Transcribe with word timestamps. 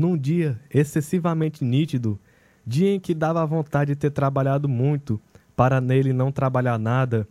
Num 0.00 0.16
dia 0.16 0.58
excessivamente 0.72 1.62
nítido, 1.62 2.18
dia 2.66 2.88
em 2.88 2.98
que 2.98 3.12
dava 3.12 3.44
vontade 3.44 3.92
de 3.92 3.96
ter 3.96 4.10
trabalhado 4.10 4.66
muito, 4.66 5.20
para 5.54 5.78
nele 5.78 6.14
não 6.14 6.32
trabalhar 6.32 6.78
nada, 6.78 7.28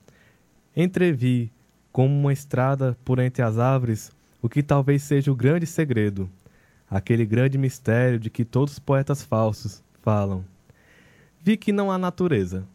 entrevi, 0.75 1.51
como 1.91 2.13
uma 2.13 2.31
estrada 2.31 2.95
por 3.03 3.17
entre 3.17 3.41
as 3.41 3.57
árvores, 3.57 4.11
o 4.39 4.47
que 4.47 4.61
talvez 4.61 5.01
seja 5.01 5.31
o 5.31 5.35
grande 5.35 5.65
segredo, 5.65 6.29
aquele 6.87 7.25
grande 7.25 7.57
mistério 7.57 8.19
de 8.19 8.29
que 8.29 8.45
todos 8.45 8.73
os 8.73 8.79
poetas 8.79 9.23
falsos 9.23 9.83
falam. 10.03 10.45
Vi 11.41 11.57
que 11.57 11.71
não 11.71 11.91
há 11.91 11.97
natureza, 11.97 12.67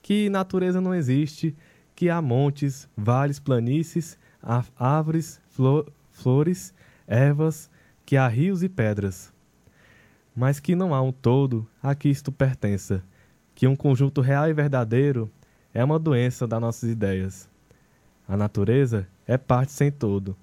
que 0.00 0.30
natureza 0.30 0.80
não 0.80 0.94
existe, 0.94 1.56
que 1.92 2.08
há 2.08 2.22
montes, 2.22 2.88
vales, 2.96 3.40
planícies, 3.40 4.16
árvores, 4.78 5.40
flo- 5.50 5.92
flores, 6.12 6.72
ervas, 7.04 7.68
que 8.08 8.16
há 8.16 8.26
rios 8.26 8.62
e 8.62 8.70
pedras. 8.70 9.30
Mas 10.34 10.58
que 10.58 10.74
não 10.74 10.94
há 10.94 11.02
um 11.02 11.12
todo 11.12 11.68
a 11.82 11.94
que 11.94 12.08
isto 12.08 12.32
pertença, 12.32 13.04
que 13.54 13.66
um 13.66 13.76
conjunto 13.76 14.22
real 14.22 14.48
e 14.48 14.54
verdadeiro 14.54 15.30
é 15.74 15.84
uma 15.84 15.98
doença 15.98 16.46
das 16.46 16.58
nossas 16.58 16.88
ideias. 16.88 17.50
A 18.26 18.34
natureza 18.34 19.06
é 19.26 19.36
parte 19.36 19.72
sem 19.72 19.92
todo. 19.92 20.34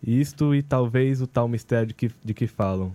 Isto 0.00 0.54
e 0.54 0.62
talvez 0.62 1.20
o 1.20 1.26
tal 1.26 1.48
mistério 1.48 1.88
de 1.88 1.94
que, 1.94 2.12
de 2.22 2.32
que 2.32 2.46
falam. 2.46 2.94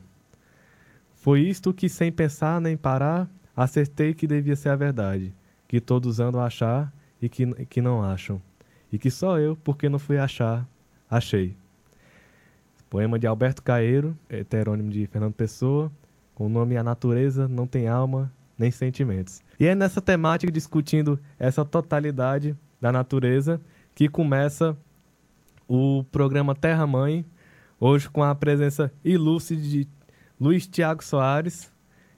Foi 1.16 1.42
isto 1.42 1.74
que, 1.74 1.90
sem 1.90 2.10
pensar 2.10 2.62
nem 2.62 2.78
parar, 2.78 3.30
acertei 3.54 4.14
que 4.14 4.26
devia 4.26 4.56
ser 4.56 4.70
a 4.70 4.78
verdade, 4.78 5.34
que 5.68 5.82
todos 5.82 6.22
andam 6.22 6.40
a 6.40 6.46
achar 6.46 6.90
e 7.22 7.28
que, 7.28 7.46
que 7.66 7.82
não 7.82 8.02
acham, 8.02 8.42
e 8.94 8.98
que 8.98 9.12
só 9.12 9.38
eu, 9.38 9.58
porque 9.58 9.90
não 9.90 10.00
fui 10.00 10.18
achar, 10.18 10.66
achei. 11.12 11.59
Poema 12.90 13.20
de 13.20 13.28
Alberto 13.28 13.62
Caeiro, 13.62 14.18
heterônimo 14.28 14.90
de 14.90 15.06
Fernando 15.06 15.34
Pessoa, 15.34 15.92
com 16.34 16.48
o 16.48 16.50
nome 16.50 16.76
A 16.76 16.84
Natureza 16.84 17.48
Não 17.48 17.68
Tem 17.68 17.88
Alma 17.88 18.32
Nem 18.58 18.72
Sentimentos. 18.72 19.42
E 19.60 19.68
é 19.68 19.76
nessa 19.76 20.02
temática, 20.02 20.52
discutindo 20.52 21.20
essa 21.38 21.64
totalidade 21.64 22.58
da 22.82 22.92
natureza, 22.92 23.62
que 23.94 24.10
começa 24.10 24.76
o 25.68 26.04
programa 26.12 26.56
Terra 26.56 26.88
Mãe, 26.88 27.24
hoje 27.80 28.10
com 28.10 28.24
a 28.24 28.34
presença 28.34 28.92
ilustre 29.06 29.56
de 29.58 29.88
Luiz 30.40 30.66
Tiago 30.66 31.04
Soares, 31.04 31.72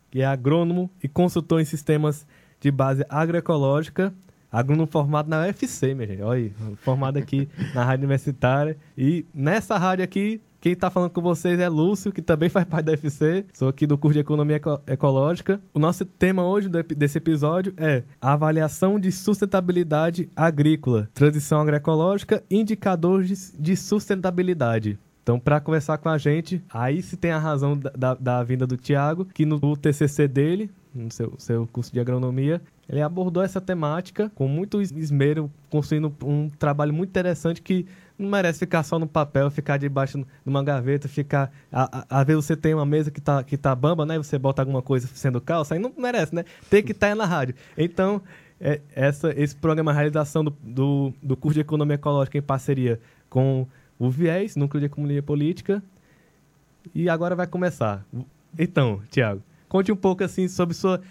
que 0.09 0.21
é 0.21 0.25
agrônomo 0.25 0.89
e 1.03 1.07
consultor 1.09 1.59
em 1.59 1.65
sistemas 1.65 2.25
de 2.61 2.71
base 2.71 3.05
agroecológica, 3.09 4.13
agrônomo 4.49 4.87
formado 4.87 5.27
na 5.27 5.41
UFC, 5.41 5.93
minha 5.93 6.07
gente. 6.07 6.21
Olha 6.21 6.39
aí, 6.39 6.53
formado 6.77 7.17
aqui 7.17 7.49
na 7.73 7.83
rádio 7.83 8.03
universitária. 8.03 8.77
E 8.97 9.25
nessa 9.33 9.77
rádio 9.77 10.05
aqui, 10.05 10.39
quem 10.61 10.73
está 10.73 10.91
falando 10.91 11.09
com 11.09 11.21
vocês 11.21 11.59
é 11.59 11.67
Lúcio, 11.67 12.11
que 12.11 12.21
também 12.21 12.47
faz 12.47 12.65
parte 12.67 12.85
da 12.85 12.91
UFC. 12.91 13.45
Sou 13.51 13.67
aqui 13.67 13.87
do 13.87 13.97
curso 13.97 14.13
de 14.13 14.19
Economia 14.19 14.57
Eco- 14.57 14.79
Ecológica. 14.85 15.59
O 15.73 15.79
nosso 15.79 16.05
tema 16.05 16.45
hoje 16.45 16.69
desse 16.69 17.17
episódio 17.17 17.73
é 17.77 18.03
avaliação 18.21 18.99
de 18.99 19.11
sustentabilidade 19.11 20.29
agrícola, 20.35 21.09
transição 21.15 21.59
agroecológica, 21.61 22.43
indicadores 22.49 23.51
de 23.59 23.75
sustentabilidade. 23.75 24.99
Então, 25.23 25.39
para 25.39 25.59
conversar 25.59 25.97
com 25.97 26.09
a 26.09 26.17
gente, 26.17 26.63
aí 26.71 27.01
se 27.01 27.17
tem 27.17 27.31
a 27.31 27.39
razão 27.39 27.75
da, 27.77 27.89
da, 27.91 28.13
da 28.15 28.43
vinda 28.43 28.65
do 28.67 28.77
Tiago, 28.77 29.25
que 29.25 29.45
no, 29.45 29.59
no 29.59 29.75
TCC 29.75 30.27
dele, 30.27 30.69
no 30.93 31.11
seu, 31.11 31.33
seu 31.39 31.67
curso 31.67 31.91
de 31.93 31.99
agronomia, 31.99 32.61
ele 32.89 33.01
abordou 33.01 33.41
essa 33.41 33.61
temática 33.61 34.31
com 34.35 34.47
muito 34.47 34.81
es- 34.81 34.91
esmero, 34.91 35.49
construindo 35.69 36.13
um 36.23 36.49
trabalho 36.49 36.93
muito 36.93 37.09
interessante 37.09 37.61
que 37.61 37.85
não 38.21 38.29
merece 38.29 38.59
ficar 38.59 38.83
só 38.83 38.99
no 38.99 39.07
papel, 39.07 39.49
ficar 39.51 39.77
debaixo 39.77 40.17
de 40.17 40.25
uma 40.45 40.63
gaveta, 40.63 41.07
ficar. 41.07 41.51
Às 41.71 42.25
vezes 42.25 42.45
você 42.45 42.55
tem 42.55 42.73
uma 42.73 42.85
mesa 42.85 43.11
que 43.11 43.19
tá, 43.19 43.43
que 43.43 43.57
tá 43.57 43.75
bamba, 43.75 44.05
né? 44.05 44.15
e 44.15 44.17
Você 44.17 44.37
bota 44.37 44.61
alguma 44.61 44.81
coisa 44.81 45.07
sendo 45.13 45.41
calça, 45.41 45.75
aí 45.75 45.79
não 45.79 45.91
merece, 45.97 46.33
né? 46.33 46.45
Tem 46.69 46.83
que 46.83 46.91
estar 46.91 47.15
na 47.15 47.25
rádio. 47.25 47.55
Então, 47.77 48.21
é, 48.59 48.79
essa, 48.95 49.33
esse 49.35 49.55
programa, 49.55 49.91
a 49.91 49.93
realização 49.93 50.43
do, 50.43 50.55
do, 50.61 51.13
do 51.21 51.35
curso 51.35 51.55
de 51.55 51.61
Economia 51.61 51.95
Ecológica 51.95 52.37
em 52.37 52.41
parceria 52.41 52.99
com 53.29 53.67
o 53.97 54.09
Viés, 54.09 54.55
Núcleo 54.55 54.79
de 54.79 54.85
Economia 54.85 55.23
Política. 55.23 55.81
E 56.93 57.09
agora 57.09 57.35
vai 57.35 57.47
começar. 57.47 58.05
Então, 58.57 59.01
Tiago, 59.09 59.41
conte 59.67 59.91
um 59.91 59.95
pouco 59.95 60.23
assim 60.23 60.47
sobre 60.47 60.73
sua, 60.75 61.01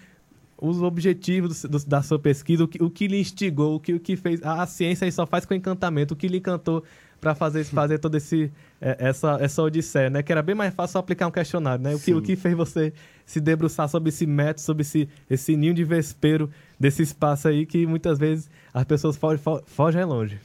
os 0.61 0.81
objetivos 0.81 1.63
do- 1.63 1.69
do- 1.79 1.85
da 1.85 2.01
sua 2.03 2.19
pesquisa, 2.19 2.63
o 2.63 2.67
que, 2.67 2.81
o 2.81 2.89
que 2.89 3.07
lhe 3.07 3.19
instigou, 3.19 3.75
o 3.75 3.79
que, 3.79 3.93
o 3.95 3.99
que 3.99 4.15
fez. 4.15 4.41
A, 4.43 4.61
a 4.61 4.67
ciência 4.67 5.03
aí 5.05 5.11
só 5.11 5.25
faz 5.25 5.43
com 5.43 5.53
encantamento, 5.55 6.13
o 6.13 6.17
que 6.17 6.27
lhe 6.27 6.37
encantou 6.37 6.83
para 7.19 7.33
fazer, 7.35 7.63
fazer 7.65 7.97
toda 7.99 8.17
esse, 8.17 8.51
é, 8.79 8.95
essa, 8.99 9.37
essa 9.41 9.61
odisseia, 9.63 10.09
né? 10.09 10.21
Que 10.23 10.31
era 10.31 10.41
bem 10.41 10.53
mais 10.55 10.73
fácil 10.73 10.99
aplicar 10.99 11.27
um 11.27 11.31
questionário, 11.31 11.83
né? 11.83 11.95
O 11.95 11.99
que, 11.99 12.13
o 12.13 12.21
que 12.21 12.35
fez 12.35 12.55
você 12.55 12.93
se 13.25 13.41
debruçar 13.41 13.89
sobre 13.89 14.09
esse 14.09 14.25
método, 14.27 14.61
sobre 14.61 14.81
esse, 14.83 15.09
esse 15.29 15.57
ninho 15.57 15.73
de 15.73 15.83
vespeiro 15.83 16.49
desse 16.79 17.01
espaço 17.01 17.47
aí 17.47 17.65
que 17.65 17.85
muitas 17.87 18.19
vezes 18.19 18.49
as 18.73 18.83
pessoas 18.85 19.17
fogem, 19.17 19.37
fo- 19.41 19.61
fogem 19.65 20.03
longe. 20.05 20.39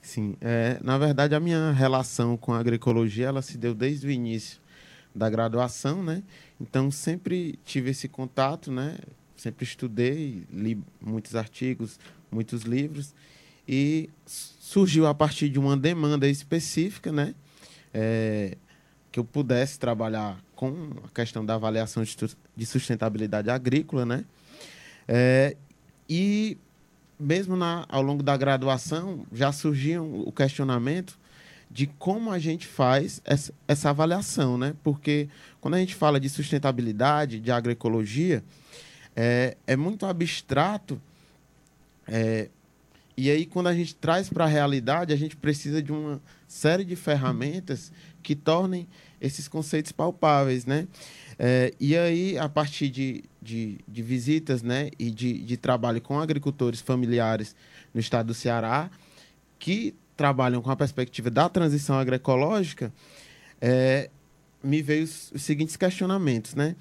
Sim, 0.00 0.34
é, 0.40 0.78
na 0.82 0.98
verdade 0.98 1.34
a 1.34 1.40
minha 1.40 1.70
relação 1.70 2.36
com 2.36 2.52
a 2.52 2.58
agroecologia 2.58 3.26
ela 3.28 3.40
se 3.40 3.56
deu 3.56 3.72
desde 3.72 4.06
o 4.06 4.10
início 4.10 4.60
da 5.14 5.30
graduação, 5.30 6.02
né? 6.02 6.22
Então 6.60 6.90
sempre 6.90 7.58
tive 7.64 7.90
esse 7.90 8.08
contato, 8.08 8.72
né? 8.72 8.96
Sempre 9.42 9.64
estudei, 9.64 10.44
li 10.52 10.78
muitos 11.00 11.34
artigos, 11.34 11.98
muitos 12.30 12.62
livros 12.62 13.12
e 13.66 14.08
surgiu 14.24 15.04
a 15.04 15.12
partir 15.12 15.48
de 15.48 15.58
uma 15.58 15.76
demanda 15.76 16.28
específica, 16.28 17.10
né? 17.10 17.34
É, 17.92 18.56
que 19.10 19.18
eu 19.18 19.24
pudesse 19.24 19.80
trabalhar 19.80 20.40
com 20.54 20.92
a 21.04 21.08
questão 21.08 21.44
da 21.44 21.54
avaliação 21.56 22.04
de 22.04 22.16
sus- 22.16 22.36
de 22.56 22.64
sustentabilidade 22.64 23.50
agrícola, 23.50 24.06
né? 24.06 24.24
É, 25.08 25.56
e 26.08 26.56
mesmo 27.18 27.56
na, 27.56 27.84
ao 27.88 28.00
longo 28.00 28.22
da 28.22 28.36
graduação, 28.36 29.26
já 29.32 29.50
surgiam 29.50 30.20
o 30.20 30.30
questionamento 30.30 31.18
de 31.68 31.88
como 31.88 32.30
a 32.30 32.38
gente 32.38 32.68
faz 32.68 33.20
essa, 33.24 33.52
essa 33.66 33.90
avaliação, 33.90 34.56
né? 34.56 34.72
Porque 34.84 35.28
quando 35.60 35.74
a 35.74 35.78
gente 35.78 35.96
fala 35.96 36.20
de 36.20 36.28
sustentabilidade, 36.28 37.40
de 37.40 37.50
agroecologia, 37.50 38.44
é, 39.14 39.56
é 39.66 39.76
muito 39.76 40.06
abstrato. 40.06 41.00
é, 42.06 42.48
e 43.16 43.30
aí, 43.30 43.44
quando 43.44 43.66
a 43.66 43.74
gente 43.74 43.94
traz 43.94 44.28
para 44.28 44.44
a 44.44 44.48
realidade, 44.48 45.12
a 45.12 45.16
gente 45.16 45.36
precisa 45.36 45.82
de 45.82 45.92
uma 45.92 46.20
série 46.48 46.84
de 46.84 46.96
ferramentas 46.96 47.92
que 48.22 48.34
tornem 48.34 48.88
esses 49.20 49.46
conceitos 49.48 49.92
palpáveis, 49.92 50.64
né? 50.64 50.88
É, 51.38 51.72
e 51.78 51.96
aí, 51.96 52.38
a 52.38 52.48
partir 52.48 52.88
de, 52.88 53.24
de, 53.40 53.78
de 53.86 54.02
visitas 54.02 54.62
né, 54.62 54.90
e 54.98 55.10
de, 55.10 55.38
de 55.40 55.56
trabalho 55.56 56.00
com 56.00 56.20
agricultores 56.20 56.80
familiares 56.80 57.54
no 57.92 58.00
estado 58.00 58.28
do 58.28 58.34
Ceará, 58.34 58.90
que 59.58 59.94
trabalham 60.16 60.62
com 60.62 60.70
a 60.70 60.76
perspectiva 60.76 61.30
da 61.30 61.48
transição 61.48 61.98
agroecológica, 61.98 62.92
é, 63.60 64.10
me 64.62 64.82
veio 64.82 65.04
os, 65.04 65.32
os 65.32 65.42
seguintes 65.42 65.76
questionamentos. 65.76 66.54
Né? 66.54 66.76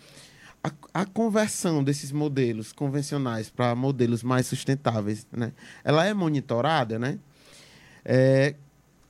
A, 0.64 0.72
a 0.94 1.06
conversão 1.06 1.84
desses 1.84 2.12
modelos 2.12 2.72
convencionais 2.72 3.50
para 3.50 3.74
modelos 3.76 4.22
mais 4.22 4.46
sustentáveis, 4.46 5.26
né? 5.32 5.52
ela 5.84 6.06
é 6.06 6.14
monitorada? 6.14 7.00
Né? 7.00 7.18
É, 8.06 8.56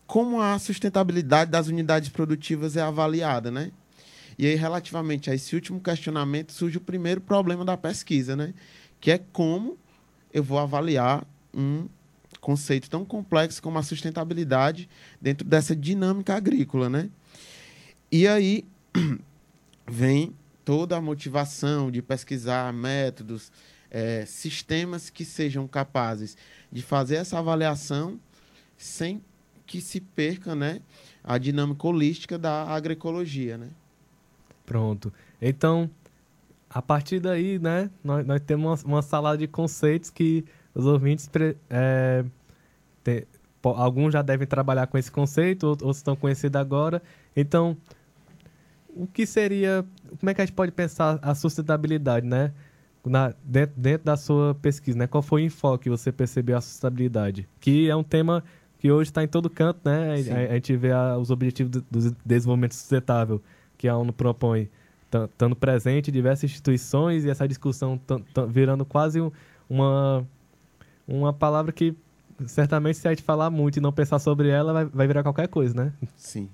como 0.08 0.42
a 0.42 0.60
sustentabilidade 0.60 1.52
das 1.52 1.68
unidades 1.68 2.10
produtivas 2.10 2.76
é 2.76 2.82
avaliada, 2.82 3.50
né? 3.50 3.72
E 4.38 4.46
aí, 4.46 4.56
relativamente 4.56 5.30
a 5.30 5.36
esse 5.36 5.56
último 5.56 5.80
questionamento, 5.80 6.52
surge 6.52 6.78
o 6.78 6.82
primeiro 6.82 7.22
problema 7.22 7.64
da 7.64 7.78
pesquisa, 7.78 8.36
né? 8.36 8.54
Que 9.00 9.12
é 9.12 9.18
como 9.32 9.78
eu 10.34 10.44
vou 10.44 10.58
avaliar 10.58 11.26
um 11.54 11.88
conceito 12.42 12.90
tão 12.90 13.06
complexo 13.06 13.62
como 13.62 13.78
a 13.78 13.84
sustentabilidade 13.84 14.90
dentro 15.22 15.48
dessa 15.48 15.76
dinâmica 15.76 16.36
agrícola, 16.36 16.90
né? 16.90 17.10
E 18.12 18.28
aí 18.28 18.66
vem 19.88 20.34
toda 20.72 20.96
a 20.96 21.02
motivação 21.02 21.92
de 21.92 22.02
pesquisar 22.02 22.72
métodos, 22.72 23.52
eh, 23.90 24.24
sistemas 24.26 25.10
que 25.10 25.26
sejam 25.26 25.68
capazes 25.68 26.38
de 26.72 26.82
fazer 26.82 27.16
essa 27.16 27.38
avaliação 27.38 28.18
sem 28.78 29.22
que 29.66 29.82
se 29.82 30.00
perca, 30.00 30.56
né, 30.56 30.80
a 31.22 31.38
dinâmica 31.38 31.86
holística 31.86 32.38
da 32.38 32.64
agroecologia, 32.70 33.58
né? 33.58 33.68
Pronto. 34.66 35.12
Então, 35.42 35.90
a 36.70 36.82
partir 36.82 37.20
daí, 37.20 37.60
né, 37.60 37.90
nós, 38.02 38.26
nós 38.26 38.40
temos 38.40 38.86
uma, 38.86 38.94
uma 38.94 39.02
salada 39.02 39.40
de 39.40 39.50
conceitos 39.50 40.10
que 40.10 40.46
os 40.74 40.86
ouvintes 40.86 41.30
é, 41.70 42.24
te- 43.04 43.28
alguns 43.62 44.14
já 44.14 44.22
devem 44.22 44.48
trabalhar 44.48 44.88
com 44.88 44.98
esse 44.98 45.12
conceito, 45.12 45.68
out- 45.68 45.84
outros 45.84 45.98
estão 45.98 46.16
conhecidos 46.16 46.62
agora. 46.62 47.04
Então, 47.36 47.76
o 48.96 49.08
que 49.08 49.26
seria, 49.26 49.86
como 50.20 50.30
é 50.30 50.34
que 50.34 50.42
a 50.42 50.46
gente 50.46 50.56
pode 50.56 50.72
pensar 50.72 51.20
a 51.22 51.34
sustentabilidade, 51.36 52.26
né? 52.26 52.52
Na, 53.06 53.34
dentro, 53.44 53.74
dentro 53.80 54.06
da 54.06 54.16
sua 54.16 54.54
pesquisa, 54.56 54.98
né? 54.98 55.08
Qual 55.08 55.22
foi 55.24 55.42
o 55.42 55.46
enfoque 55.46 55.86
que 55.86 55.90
você 55.90 56.12
percebeu 56.12 56.56
a 56.58 56.62
sustentabilidade? 56.62 57.48
Que 57.60 57.90
é 57.90 57.96
um 57.96 58.04
tema 58.04 58.44
que 58.78 58.92
hoje 58.92 59.10
está 59.10 59.24
em 59.24 59.28
todo 59.28 59.50
canto, 59.50 59.80
né? 59.84 60.16
A, 60.32 60.52
a 60.52 60.54
gente 60.56 60.76
vê 60.76 60.92
a- 60.92 61.18
os 61.18 61.32
objetivos 61.32 61.72
do, 61.72 61.86
do 61.90 62.16
desenvolvimento 62.26 62.74
sustentável 62.76 63.42
que 63.78 63.88
a 63.88 63.96
ONU 63.98 64.14
propõe 64.14 64.70
estando 65.06 65.56
presente 65.56 66.10
em 66.10 66.14
diversas 66.14 66.44
instituições 66.50 67.26
e 67.26 67.30
essa 67.30 67.48
discussão 67.48 68.00
virando 68.50 68.86
quase 68.86 69.20
um- 69.20 69.32
uma, 69.70 70.26
uma 71.08 71.34
palavra 71.34 71.72
que 71.72 71.96
certamente 72.46 72.98
se 72.98 73.08
a 73.08 73.12
gente 73.12 73.24
falar 73.24 73.50
muito 73.50 73.78
e 73.78 73.82
não 73.82 73.92
pensar 73.92 74.20
sobre 74.20 74.50
ela 74.50 74.72
vai, 74.74 74.86
vai 74.86 75.08
virar 75.08 75.24
qualquer 75.24 75.48
coisa, 75.48 75.74
né? 75.86 75.94
Sim. 76.16 76.50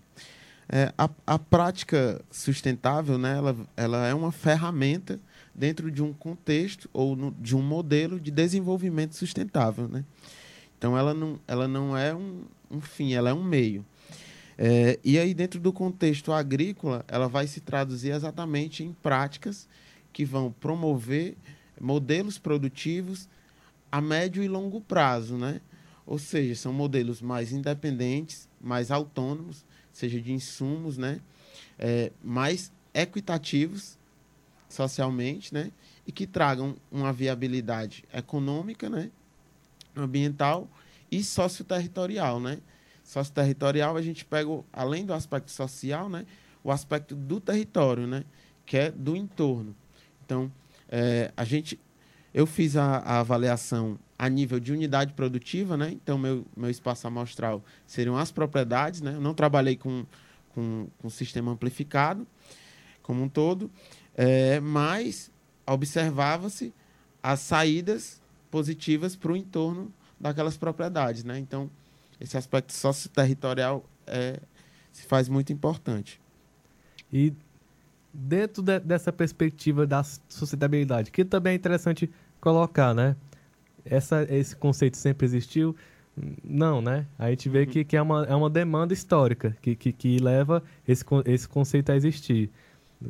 É, 0.69 0.93
a, 0.97 1.09
a 1.25 1.39
prática 1.39 2.21
sustentável, 2.29 3.17
né, 3.17 3.37
ela, 3.37 3.55
ela 3.77 4.07
é 4.07 4.13
uma 4.13 4.31
ferramenta 4.33 5.19
dentro 5.55 5.89
de 5.89 6.03
um 6.03 6.11
contexto 6.11 6.89
ou 6.91 7.15
no- 7.15 7.31
de 7.39 7.55
um 7.55 7.61
modelo 7.61 8.19
de 8.19 8.29
desenvolvimento 8.29 9.15
sustentável, 9.15 9.87
né? 9.87 10.03
Então 10.77 10.97
ela 10.97 11.13
não, 11.13 11.39
ela 11.47 11.67
não 11.67 11.97
é 11.97 12.13
um, 12.13 12.43
um 12.69 12.81
fim, 12.81 13.13
ela 13.13 13.29
é 13.29 13.33
um 13.33 13.43
meio. 13.43 13.83
É, 14.57 14.99
e 15.03 15.17
aí 15.17 15.33
dentro 15.33 15.59
do 15.59 15.71
contexto 15.71 16.31
agrícola, 16.33 17.05
ela 17.07 17.27
vai 17.27 17.47
se 17.47 17.61
traduzir 17.61 18.11
exatamente 18.11 18.83
em 18.83 18.91
práticas 18.91 19.67
que 20.11 20.25
vão 20.25 20.51
promover 20.51 21.37
modelos 21.79 22.37
produtivos 22.37 23.29
a 23.91 24.01
médio 24.01 24.43
e 24.43 24.47
longo 24.47 24.81
prazo, 24.81 25.37
né? 25.37 25.61
Ou 26.05 26.17
seja, 26.19 26.55
são 26.55 26.73
modelos 26.73 27.21
mais 27.21 27.51
independentes, 27.51 28.47
mais 28.59 28.91
autônomos, 28.91 29.65
seja 29.97 30.21
de 30.21 30.31
insumos, 30.31 30.95
né? 30.95 31.19
É, 31.79 32.11
mais 32.23 32.71
equitativos 32.94 33.97
socialmente, 34.69 35.51
né? 35.51 35.71
E 36.05 36.11
que 36.11 36.27
tragam 36.27 36.75
uma 36.91 37.11
viabilidade 37.11 38.03
econômica, 38.13 38.89
né? 38.89 39.09
Ambiental 39.95 40.69
e 41.11 41.23
socioterritorial, 41.23 42.39
né? 42.39 42.59
Socioterritorial 43.03 43.97
a 43.97 44.01
gente 44.01 44.23
pega, 44.23 44.49
além 44.71 45.03
do 45.03 45.13
aspecto 45.13 45.49
social, 45.49 46.07
né? 46.07 46.27
O 46.63 46.71
aspecto 46.71 47.15
do 47.15 47.39
território, 47.39 48.05
né? 48.05 48.23
Que 48.67 48.77
é 48.77 48.91
do 48.91 49.15
entorno. 49.15 49.75
Então, 50.23 50.51
é, 50.89 51.31
a 51.35 51.43
gente... 51.43 51.79
Eu 52.33 52.45
fiz 52.45 52.75
a, 52.75 52.97
a 52.97 53.19
avaliação 53.19 53.97
a 54.18 54.27
nível 54.27 54.59
de 54.59 54.71
unidade 54.71 55.13
produtiva, 55.13 55.77
né? 55.77 55.91
Então, 55.91 56.18
meu, 56.18 56.45
meu 56.56 56.69
espaço 56.69 57.07
amostral 57.07 57.63
seriam 57.85 58.18
as 58.18 58.31
propriedades, 58.31 59.01
né? 59.01 59.13
Eu 59.13 59.21
não 59.21 59.33
trabalhei 59.33 59.75
com, 59.75 60.06
com, 60.50 60.88
com 61.00 61.09
sistema 61.09 61.51
amplificado 61.51 62.27
como 63.01 63.24
um 63.24 63.29
todo, 63.29 63.71
é, 64.15 64.59
mas 64.59 65.31
observava-se 65.65 66.74
as 67.24 67.39
saídas 67.39 68.21
positivas 68.51 69.15
para 69.15 69.31
o 69.31 69.38
entorno 69.38 69.94
daquelas 70.19 70.57
propriedades, 70.57 71.24
né? 71.24 71.39
Então, 71.39 71.69
esse 72.19 72.35
aspecto 72.38 72.74
socioterritorial 72.74 73.85
é, 74.06 74.39
se 74.91 75.03
faz 75.03 75.29
muito 75.29 75.53
importante. 75.53 76.19
E 77.13 77.33
dentro 78.19 78.63
de- 78.63 78.79
dessa 78.79 79.13
perspectiva 79.13 79.85
da 79.85 80.03
sustentabilidade, 80.03 81.11
que 81.11 81.23
também 81.23 81.53
é 81.53 81.55
interessante 81.55 82.09
colocar, 82.41 82.93
né? 82.95 83.15
Essa, 83.85 84.23
esse 84.33 84.55
conceito 84.55 84.97
sempre 84.97 85.25
existiu? 85.25 85.75
Não, 86.43 86.81
né? 86.81 87.05
A 87.17 87.29
gente 87.29 87.47
vê 87.47 87.59
Uhum. 87.59 87.65
que, 87.67 87.83
que 87.85 87.95
é, 87.95 88.01
uma, 88.01 88.25
é 88.25 88.35
uma 88.35 88.49
demanda 88.49 88.91
histórica 88.91 89.55
que, 89.61 89.75
que, 89.75 89.93
que 89.93 90.17
leva 90.17 90.63
esse, 90.87 91.05
esse 91.25 91.47
conceito 91.47 91.91
a 91.91 91.95
existir. 91.95 92.49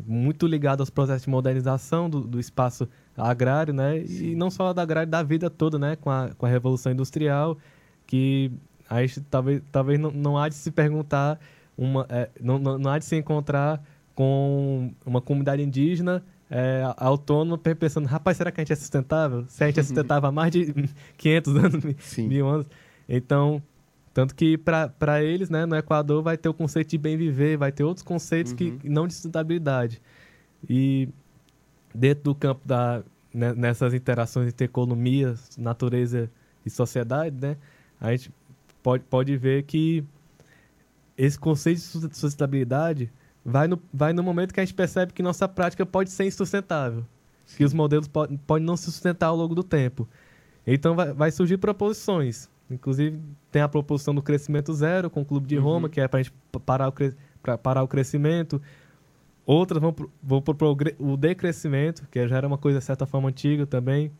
Muito 0.05 0.45
ligado 0.45 0.81
aos 0.81 0.89
processos 0.89 1.23
de 1.23 1.29
modernização 1.29 2.09
do, 2.09 2.19
do 2.19 2.37
espaço 2.37 2.87
agrário, 3.15 3.73
né? 3.73 3.99
E 3.99 4.07
Sim. 4.07 4.35
não 4.35 4.51
só 4.51 4.73
da 4.73 4.81
agrário, 4.81 5.09
da 5.09 5.23
vida 5.23 5.49
toda, 5.49 5.79
né? 5.79 5.95
Com 5.95 6.09
a, 6.09 6.31
com 6.37 6.45
a 6.45 6.49
Revolução 6.49 6.91
Industrial, 6.91 7.57
que 8.05 8.51
a 8.89 9.01
gente 9.01 9.21
talvez, 9.21 9.61
talvez 9.71 9.97
não, 9.97 10.11
não 10.11 10.37
há 10.37 10.49
de 10.49 10.55
se 10.55 10.69
perguntar, 10.69 11.39
uma, 11.77 12.05
é, 12.09 12.29
não, 12.41 12.59
não, 12.59 12.77
não 12.77 12.91
há 12.91 12.99
de 12.99 13.05
se 13.05 13.15
encontrar 13.15 13.81
com 14.17 14.91
uma 15.05 15.21
comunidade 15.21 15.61
indígena 15.61 16.23
é, 16.49 16.81
autônoma 16.97 17.55
pe- 17.55 17.75
pensando, 17.75 18.07
rapaz, 18.07 18.35
será 18.35 18.51
que 18.51 18.59
a 18.59 18.63
gente 18.63 18.73
é 18.73 18.75
sustentável? 18.75 19.45
Se 19.47 19.63
a 19.63 19.67
gente 19.67 19.79
é 19.79 19.83
sustentável 19.83 20.27
há 20.27 20.31
mais 20.31 20.51
de 20.51 20.73
500 21.17 21.55
anos, 21.55 21.83
Sim. 21.99 22.27
mil 22.27 22.47
anos. 22.47 22.65
Então, 23.07 23.61
tanto 24.15 24.33
que 24.33 24.57
para 24.57 25.21
eles, 25.23 25.51
né, 25.51 25.67
no 25.67 25.75
Equador, 25.75 26.23
vai 26.23 26.35
ter 26.35 26.49
o 26.49 26.53
conceito 26.53 26.89
de 26.89 26.97
bem 26.97 27.15
viver, 27.15 27.57
vai 27.57 27.71
ter 27.71 27.83
outros 27.83 28.03
conceitos 28.03 28.53
Uhum. 28.53 28.57
que 28.79 28.89
não 28.89 29.05
de 29.05 29.13
sustentabilidade. 29.13 30.01
E 30.67 31.07
dentro 31.93 32.23
do 32.23 32.33
campo 32.33 32.61
da 32.67 33.03
né, 33.31 33.53
nessas 33.53 33.93
interações 33.93 34.47
entre 34.47 34.65
economia, 34.65 35.35
natureza 35.59 36.27
e 36.65 36.71
sociedade, 36.71 37.35
né, 37.39 37.55
a 38.01 38.09
gente 38.15 38.31
pode, 38.81 39.03
pode 39.03 39.37
ver 39.37 39.61
que 39.61 40.03
esse 41.15 41.37
conceito 41.37 41.77
de 41.77 41.83
sus- 41.83 42.17
sustentabilidade 42.17 43.11
vai 43.49 43.65
no, 43.67 43.81
vai 43.93 44.11
no 44.11 44.21
momento 44.21 44.53
que 44.53 44.59
a 44.59 44.65
gente 44.65 44.73
percebe 44.75 45.13
que 45.13 45.23
nossa 45.23 45.47
prática 45.47 45.85
pode 45.85 46.11
ser 46.11 46.25
insustentável, 46.25 47.05
que 47.55 47.63
os 47.63 47.73
modelos 47.73 48.07
podem 48.07 48.37
podem 48.45 48.65
não 48.67 48.75
se 48.75 48.83
sustentar 48.91 49.27
ao 49.27 49.37
longo 49.37 49.55
do 49.55 49.63
tempo. 49.63 50.05
Então 50.65 50.93
vai, 50.95 51.13
vai 51.13 51.31
surgir 51.31 51.57
proposições. 51.57 52.49
Inclusive, 52.69 53.17
tem 53.49 53.61
a 53.61 53.69
proposição 53.69 54.13
do 54.13 54.21
crescimento 54.21 54.73
zero 54.73 55.09
com 55.09 55.21
o 55.21 55.25
Clube 55.25 55.47
de 55.47 55.57
Uhum. 55.57 55.63
Roma, 55.63 55.89
que 55.89 56.01
é 56.01 56.07
para 56.09 56.19
a 56.19 56.23
gente 56.23 56.33
pa- 56.51 56.59
parar 56.59 56.89
o, 56.89 56.91
cre- 56.91 57.15
parar 57.63 57.81
o 57.81 57.87
crescimento. 57.87 58.61
Outras 59.45 59.81
vão, 59.81 59.93
pro- 59.93 60.11
vão 60.21 60.41
propor 60.41 60.75
o 60.99 61.15
decrescimento, 61.15 62.05
que 62.11 62.27
já 62.27 62.35
era 62.35 62.45
uma 62.45 62.57
coisa 62.57 62.79
de 62.79 62.83
certa 62.85 63.05
forma 63.05 63.29
antiga 63.29 63.65
também. 63.65 64.11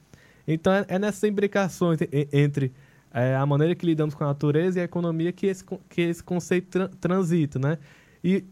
Então 0.48 0.72
é, 0.72 0.86
é 0.88 0.98
nessas 0.98 1.22
imbricações 1.30 2.00
entre 2.32 2.72
é, 3.14 3.36
a 3.36 3.46
maneira 3.46 3.76
que 3.76 3.86
lidamos 3.86 4.16
com 4.16 4.24
a 4.24 4.28
natureza 4.28 4.80
e 4.80 4.82
a 4.82 4.86
economia 4.86 5.34
que 5.34 5.48
esse, 5.48 5.66
que 5.90 6.02
esse 6.04 6.24
conceito 6.24 6.68
tran- 6.70 6.90
transita, 7.02 7.60
né? 7.60 7.78
E, 8.24 8.46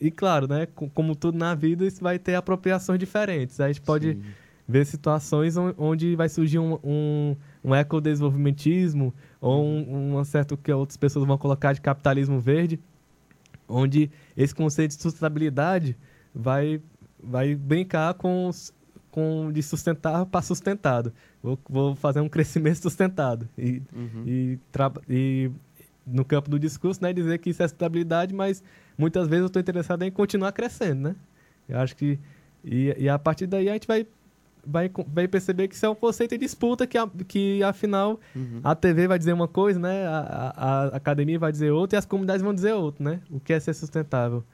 e 0.00 0.10
claro, 0.10 0.48
né, 0.48 0.66
co- 0.66 0.88
como 0.94 1.14
tudo 1.14 1.36
na 1.38 1.54
vida, 1.54 1.84
isso 1.86 2.02
vai 2.02 2.18
ter 2.18 2.34
apropriações 2.34 2.98
diferentes. 2.98 3.60
A 3.60 3.68
gente 3.68 3.80
pode 3.82 4.14
Sim. 4.14 4.22
ver 4.66 4.86
situações 4.86 5.56
on- 5.56 5.74
onde 5.76 6.16
vai 6.16 6.28
surgir 6.28 6.58
um, 6.58 6.78
um, 6.82 7.36
um 7.64 7.74
ecodesenvolvimentismo 7.74 9.12
ou 9.40 9.64
um, 9.64 10.16
um 10.18 10.24
certo 10.24 10.56
que 10.56 10.72
outras 10.72 10.96
pessoas 10.96 11.26
vão 11.26 11.36
colocar 11.38 11.72
de 11.72 11.80
capitalismo 11.80 12.40
verde, 12.40 12.78
onde 13.68 14.10
esse 14.36 14.54
conceito 14.54 14.96
de 14.96 15.02
sustentabilidade 15.02 15.96
vai, 16.34 16.80
vai 17.22 17.54
brincar 17.54 18.14
com, 18.14 18.48
os- 18.48 18.72
com 19.10 19.50
de 19.52 19.62
sustentável 19.62 20.26
para 20.26 20.42
sustentado. 20.42 21.12
Vou, 21.42 21.58
vou 21.68 21.96
fazer 21.96 22.20
um 22.20 22.28
crescimento 22.30 22.76
sustentado. 22.80 23.48
E, 23.58 23.82
Uhum. 23.94 24.22
e, 24.26 24.58
e 25.08 25.50
no 26.06 26.24
campo 26.24 26.50
do 26.50 26.58
discurso, 26.58 27.02
né, 27.02 27.12
dizer 27.12 27.38
que 27.38 27.50
isso 27.50 27.62
é 27.62 27.68
sustentabilidade, 27.68 28.34
mas 28.34 28.62
muitas 28.98 29.28
vezes 29.28 29.42
eu 29.42 29.46
estou 29.46 29.60
interessado 29.60 30.02
em 30.02 30.10
continuar 30.10 30.52
crescendo, 30.52 31.00
né? 31.08 31.16
Eu 31.68 31.78
acho 31.78 31.94
que 31.96 32.18
e, 32.64 32.94
e 32.98 33.08
a 33.08 33.18
partir 33.18 33.46
daí 33.46 33.68
a 33.68 33.72
gente 33.74 33.86
vai 33.86 34.06
vai, 34.66 34.90
vai 35.08 35.26
perceber 35.26 35.68
que 35.68 35.74
isso 35.74 35.86
é 35.86 35.88
um 35.88 35.94
conceito 35.94 36.32
de 36.32 36.38
disputa 36.38 36.86
que, 36.86 36.98
a- 36.98 37.08
que 37.26 37.62
afinal 37.62 38.20
Uhum. 38.36 38.60
a 38.62 38.74
TV 38.74 39.06
vai 39.08 39.18
dizer 39.18 39.32
uma 39.32 39.48
coisa, 39.48 39.78
né? 39.80 40.06
A, 40.06 40.18
a- 40.18 40.82
a 40.92 40.96
academia 40.96 41.38
vai 41.38 41.50
dizer 41.50 41.70
outra 41.70 41.96
e 41.96 41.98
as 41.98 42.04
comunidades 42.04 42.42
vão 42.42 42.52
dizer 42.52 42.72
outra, 42.74 43.02
né? 43.02 43.20
O 43.30 43.40
que 43.40 43.52
é 43.54 43.60
ser 43.60 43.72
sustentável. 43.72 44.44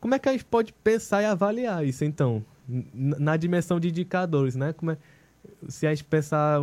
Como 0.00 0.14
é 0.14 0.18
que 0.18 0.28
a 0.28 0.32
gente 0.32 0.44
pode 0.46 0.72
pensar 0.72 1.22
e 1.22 1.26
avaliar 1.26 1.84
isso, 1.84 2.04
então? 2.04 2.42
Na 2.94 3.36
dimensão 3.36 3.78
de 3.78 3.88
indicadores, 3.88 4.56
né? 4.56 4.72
Como 4.72 4.92
é, 4.92 4.96
se 5.68 5.86
a 5.86 5.90
gente 5.90 6.04
pensar 6.04 6.58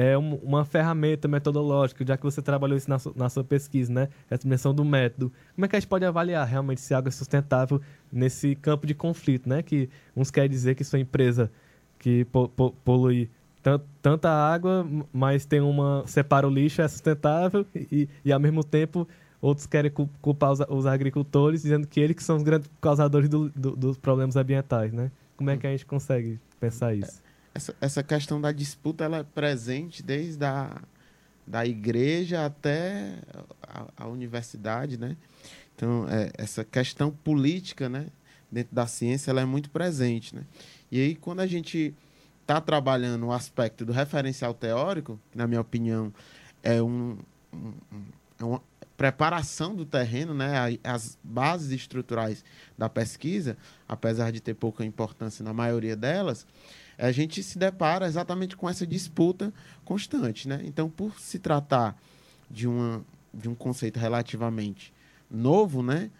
é 0.00 0.16
um- 0.16 0.36
uma 0.36 0.64
ferramenta 0.64 1.26
metodológica, 1.26 2.04
já 2.06 2.16
que 2.16 2.22
você 2.22 2.40
trabalhou 2.40 2.76
isso 2.78 2.88
na, 2.88 2.98
su- 3.00 3.12
na 3.16 3.28
sua 3.28 3.42
pesquisa, 3.42 3.92
né? 3.92 4.08
Essa 4.30 4.42
dimensão 4.42 4.72
do 4.72 4.84
método. 4.84 5.32
Como 5.56 5.64
é 5.64 5.68
que 5.68 5.74
a 5.74 5.80
gente 5.80 5.88
pode 5.88 6.04
avaliar 6.04 6.46
realmente 6.46 6.80
se 6.80 6.94
algo 6.94 7.08
é 7.08 7.10
sustentável 7.10 7.80
nesse 8.12 8.54
campo 8.54 8.86
de 8.86 8.94
conflito, 8.94 9.48
né? 9.48 9.60
Que 9.60 9.88
uns 10.16 10.30
querem 10.30 10.48
dizer 10.48 10.76
que 10.76 10.84
sua 10.84 11.00
empresa 11.00 11.50
que 11.98 12.24
po- 12.26 12.48
po- 12.48 12.70
polui 12.84 13.28
tan- 13.60 13.80
tanta 14.00 14.30
água, 14.30 14.86
mas 15.12 15.44
tem 15.44 15.60
uma 15.60 16.04
separa 16.06 16.46
o 16.46 16.50
lixo 16.50 16.80
é 16.80 16.86
sustentável 16.86 17.66
e, 17.74 18.08
e 18.24 18.32
ao 18.32 18.38
mesmo 18.38 18.62
tempo 18.62 19.06
outros 19.40 19.66
querem 19.66 19.90
cu- 19.90 20.08
culpar 20.22 20.52
os, 20.52 20.60
os 20.68 20.86
agricultores 20.86 21.62
dizendo 21.62 21.88
que 21.88 21.98
eles 21.98 22.14
que 22.14 22.22
são 22.22 22.36
os 22.36 22.44
grandes 22.44 22.70
causadores 22.80 23.28
do- 23.28 23.48
do- 23.50 23.74
dos 23.74 23.98
problemas 23.98 24.36
ambientais, 24.36 24.92
né? 24.92 25.10
Como 25.36 25.50
é 25.50 25.56
que 25.56 25.66
a 25.66 25.70
gente 25.70 25.84
consegue 25.86 26.38
pensar 26.60 26.94
isso? 26.94 27.20
Essa, 27.58 27.74
essa 27.80 28.02
questão 28.04 28.40
da 28.40 28.52
disputa 28.52 29.02
ela 29.02 29.18
é 29.18 29.24
presente 29.24 30.00
desde 30.00 30.44
a 30.44 30.80
da 31.44 31.66
igreja 31.66 32.46
até 32.46 33.14
a, 33.60 34.04
a 34.04 34.06
universidade, 34.06 34.96
né? 34.96 35.16
Então, 35.74 36.06
é, 36.08 36.30
essa 36.36 36.62
questão 36.62 37.10
política, 37.10 37.88
né, 37.88 38.06
dentro 38.52 38.74
da 38.74 38.86
ciência, 38.86 39.30
ela 39.30 39.40
é 39.40 39.44
muito 39.44 39.70
presente, 39.70 40.36
né? 40.36 40.42
E 40.92 41.00
aí, 41.00 41.14
quando 41.16 41.40
a 41.40 41.46
gente 41.46 41.94
está 42.42 42.60
trabalhando 42.60 43.26
o 43.26 43.32
aspecto 43.32 43.84
do 43.84 43.92
referencial 43.92 44.54
teórico, 44.54 45.18
que, 45.32 45.38
na 45.38 45.48
minha 45.48 45.60
opinião, 45.60 46.12
é, 46.62 46.80
um, 46.80 47.18
um, 47.52 47.72
é 48.38 48.44
uma 48.44 48.62
preparação 48.96 49.74
do 49.74 49.84
terreno, 49.84 50.32
né, 50.32 50.78
as 50.84 51.18
bases 51.24 51.72
estruturais 51.72 52.44
da 52.76 52.88
pesquisa, 52.88 53.56
apesar 53.88 54.30
de 54.30 54.40
ter 54.40 54.54
pouca 54.54 54.84
importância 54.84 55.42
na 55.42 55.52
maioria 55.52 55.96
delas, 55.96 56.46
a 56.98 57.12
gente 57.12 57.42
se 57.42 57.58
depara 57.58 58.06
exatamente 58.06 58.56
com 58.56 58.68
essa 58.68 58.86
disputa 58.86 59.52
constante. 59.84 60.48
Né? 60.48 60.60
Então, 60.64 60.90
por 60.90 61.18
se 61.20 61.38
tratar 61.38 61.96
de, 62.50 62.66
uma, 62.66 63.04
de 63.32 63.48
um 63.48 63.54
conceito 63.54 63.98
relativamente 63.98 64.92
novo, 65.30 65.82
né? 65.82 66.10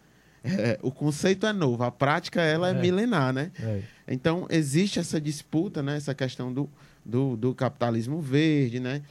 É, 0.44 0.78
o 0.82 0.90
conceito 0.90 1.46
é 1.46 1.52
novo, 1.52 1.82
a 1.82 1.90
prática 1.90 2.40
ela 2.40 2.68
é, 2.68 2.70
é 2.70 2.74
milenar, 2.74 3.32
né? 3.32 3.50
É. 3.60 3.82
Então 4.06 4.46
existe 4.48 4.98
essa 4.98 5.20
disputa, 5.20 5.82
né? 5.82 5.96
Essa 5.96 6.14
questão 6.14 6.52
do, 6.52 6.70
do, 7.04 7.36
do, 7.36 7.54
capitalismo 7.54 8.20
verde, 8.20 8.78
né? 8.78 9.02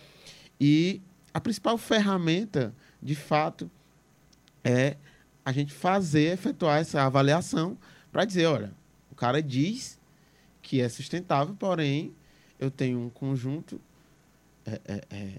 E 0.59 1.01
a 1.33 1.39
principal 1.39 1.77
ferramenta, 1.77 2.73
de 3.03 3.13
fato, 3.13 3.69
é 4.63 4.95
a 5.43 5.51
gente 5.51 5.73
fazer, 5.73 6.31
efetuar 6.31 6.79
essa 6.79 7.03
avaliação 7.03 7.77
para 8.11 8.25
dizer, 8.25 8.45
olha, 8.45 8.71
o 9.11 9.15
cara 9.15 9.41
diz 9.41 9.99
que 10.67 10.81
é 10.81 10.89
sustentável, 10.89 11.55
porém 11.57 12.13
eu 12.59 12.69
tenho 12.69 12.99
um 12.99 13.09
conjunto 13.09 13.79
é, 14.65 14.81
é, 14.85 15.03
é 15.09 15.33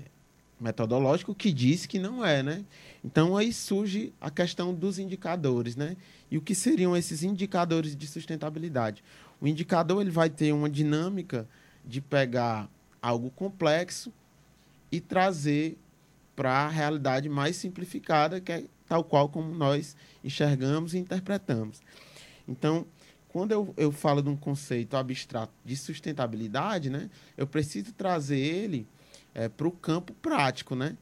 metodológico 0.58 1.34
que 1.34 1.52
diz 1.52 1.84
que 1.84 1.98
não 1.98 2.24
é, 2.24 2.42
né? 2.42 2.64
Então 3.04 3.36
aí 3.36 3.52
surge 3.52 4.10
a 4.18 4.30
questão 4.30 4.72
dos 4.74 4.98
indicadores, 4.98 5.76
né? 5.76 5.98
E 6.30 6.38
o 6.38 6.40
que 6.40 6.54
seriam 6.54 6.96
esses 6.96 7.22
indicadores 7.22 7.94
de 7.94 8.06
sustentabilidade? 8.06 9.04
O 9.38 9.46
indicador 9.46 10.00
ele 10.00 10.10
vai 10.10 10.30
ter 10.30 10.50
uma 10.52 10.70
dinâmica 10.70 11.46
de 11.84 12.00
pegar 12.00 12.66
algo 13.02 13.30
complexo 13.30 14.10
e 14.90 14.98
trazer 14.98 15.76
para 16.34 16.52
a 16.52 16.68
realidade 16.68 17.28
mais 17.28 17.54
simplificada, 17.54 18.40
que 18.40 18.50
é 18.50 18.64
tal 18.88 19.04
qual 19.04 19.28
como 19.28 19.54
nós 19.54 19.94
enxergamos 20.24 20.94
e 20.94 20.98
interpretamos. 20.98 21.82
Então, 22.48 22.86
quando 23.28 23.52
eu, 23.52 23.74
eu 23.76 23.92
falo 23.92 24.22
de 24.22 24.28
um 24.28 24.36
conceito 24.36 24.96
abstrato 24.96 25.52
de 25.64 25.76
sustentabilidade, 25.76 26.90
né, 26.90 27.10
eu 27.36 27.46
preciso 27.46 27.92
trazer 27.92 28.38
ele 28.38 28.86
é, 29.34 29.48
para 29.48 29.68
o 29.68 29.70
campo 29.70 30.12
prático, 30.14 30.74
né? 30.74 30.96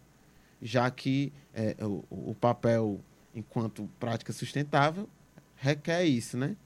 já 0.60 0.90
que 0.90 1.32
é, 1.54 1.76
o, 1.80 2.04
o, 2.10 2.36
papel 2.38 3.00
enquanto 3.34 3.88
prática 4.00 4.32
sustentável 4.32 5.08
requer 5.56 6.04
isso. 6.04 6.36
Né? 6.36 6.56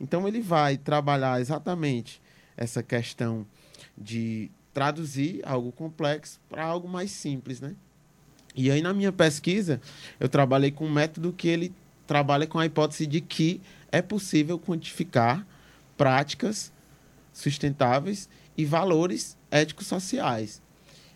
Então, 0.00 0.26
ele 0.26 0.40
vai 0.40 0.76
trabalhar 0.76 1.40
exatamente 1.40 2.20
essa 2.56 2.82
questão 2.82 3.46
de 3.96 4.50
traduzir 4.72 5.40
algo 5.44 5.72
complexo 5.72 6.40
para 6.48 6.64
algo 6.64 6.88
mais 6.88 7.10
simples. 7.10 7.60
Né? 7.60 7.74
E 8.54 8.70
aí, 8.70 8.82
na 8.82 8.92
minha 8.92 9.12
pesquisa, 9.12 9.80
eu 10.18 10.28
trabalhei 10.28 10.70
com 10.70 10.86
um 10.86 10.92
método 10.92 11.32
que 11.32 11.48
ele 11.48 11.72
trabalha 12.06 12.46
com 12.46 12.58
a 12.58 12.66
hipótese 12.66 13.06
de 13.06 13.20
que 13.20 13.60
é 13.92 14.00
possível 14.02 14.58
quantificar 14.58 15.46
práticas 15.96 16.72
sustentáveis 17.32 18.28
e 18.56 18.64
valores 18.64 19.36
éticos 19.50 19.86
sociais. 19.86 20.62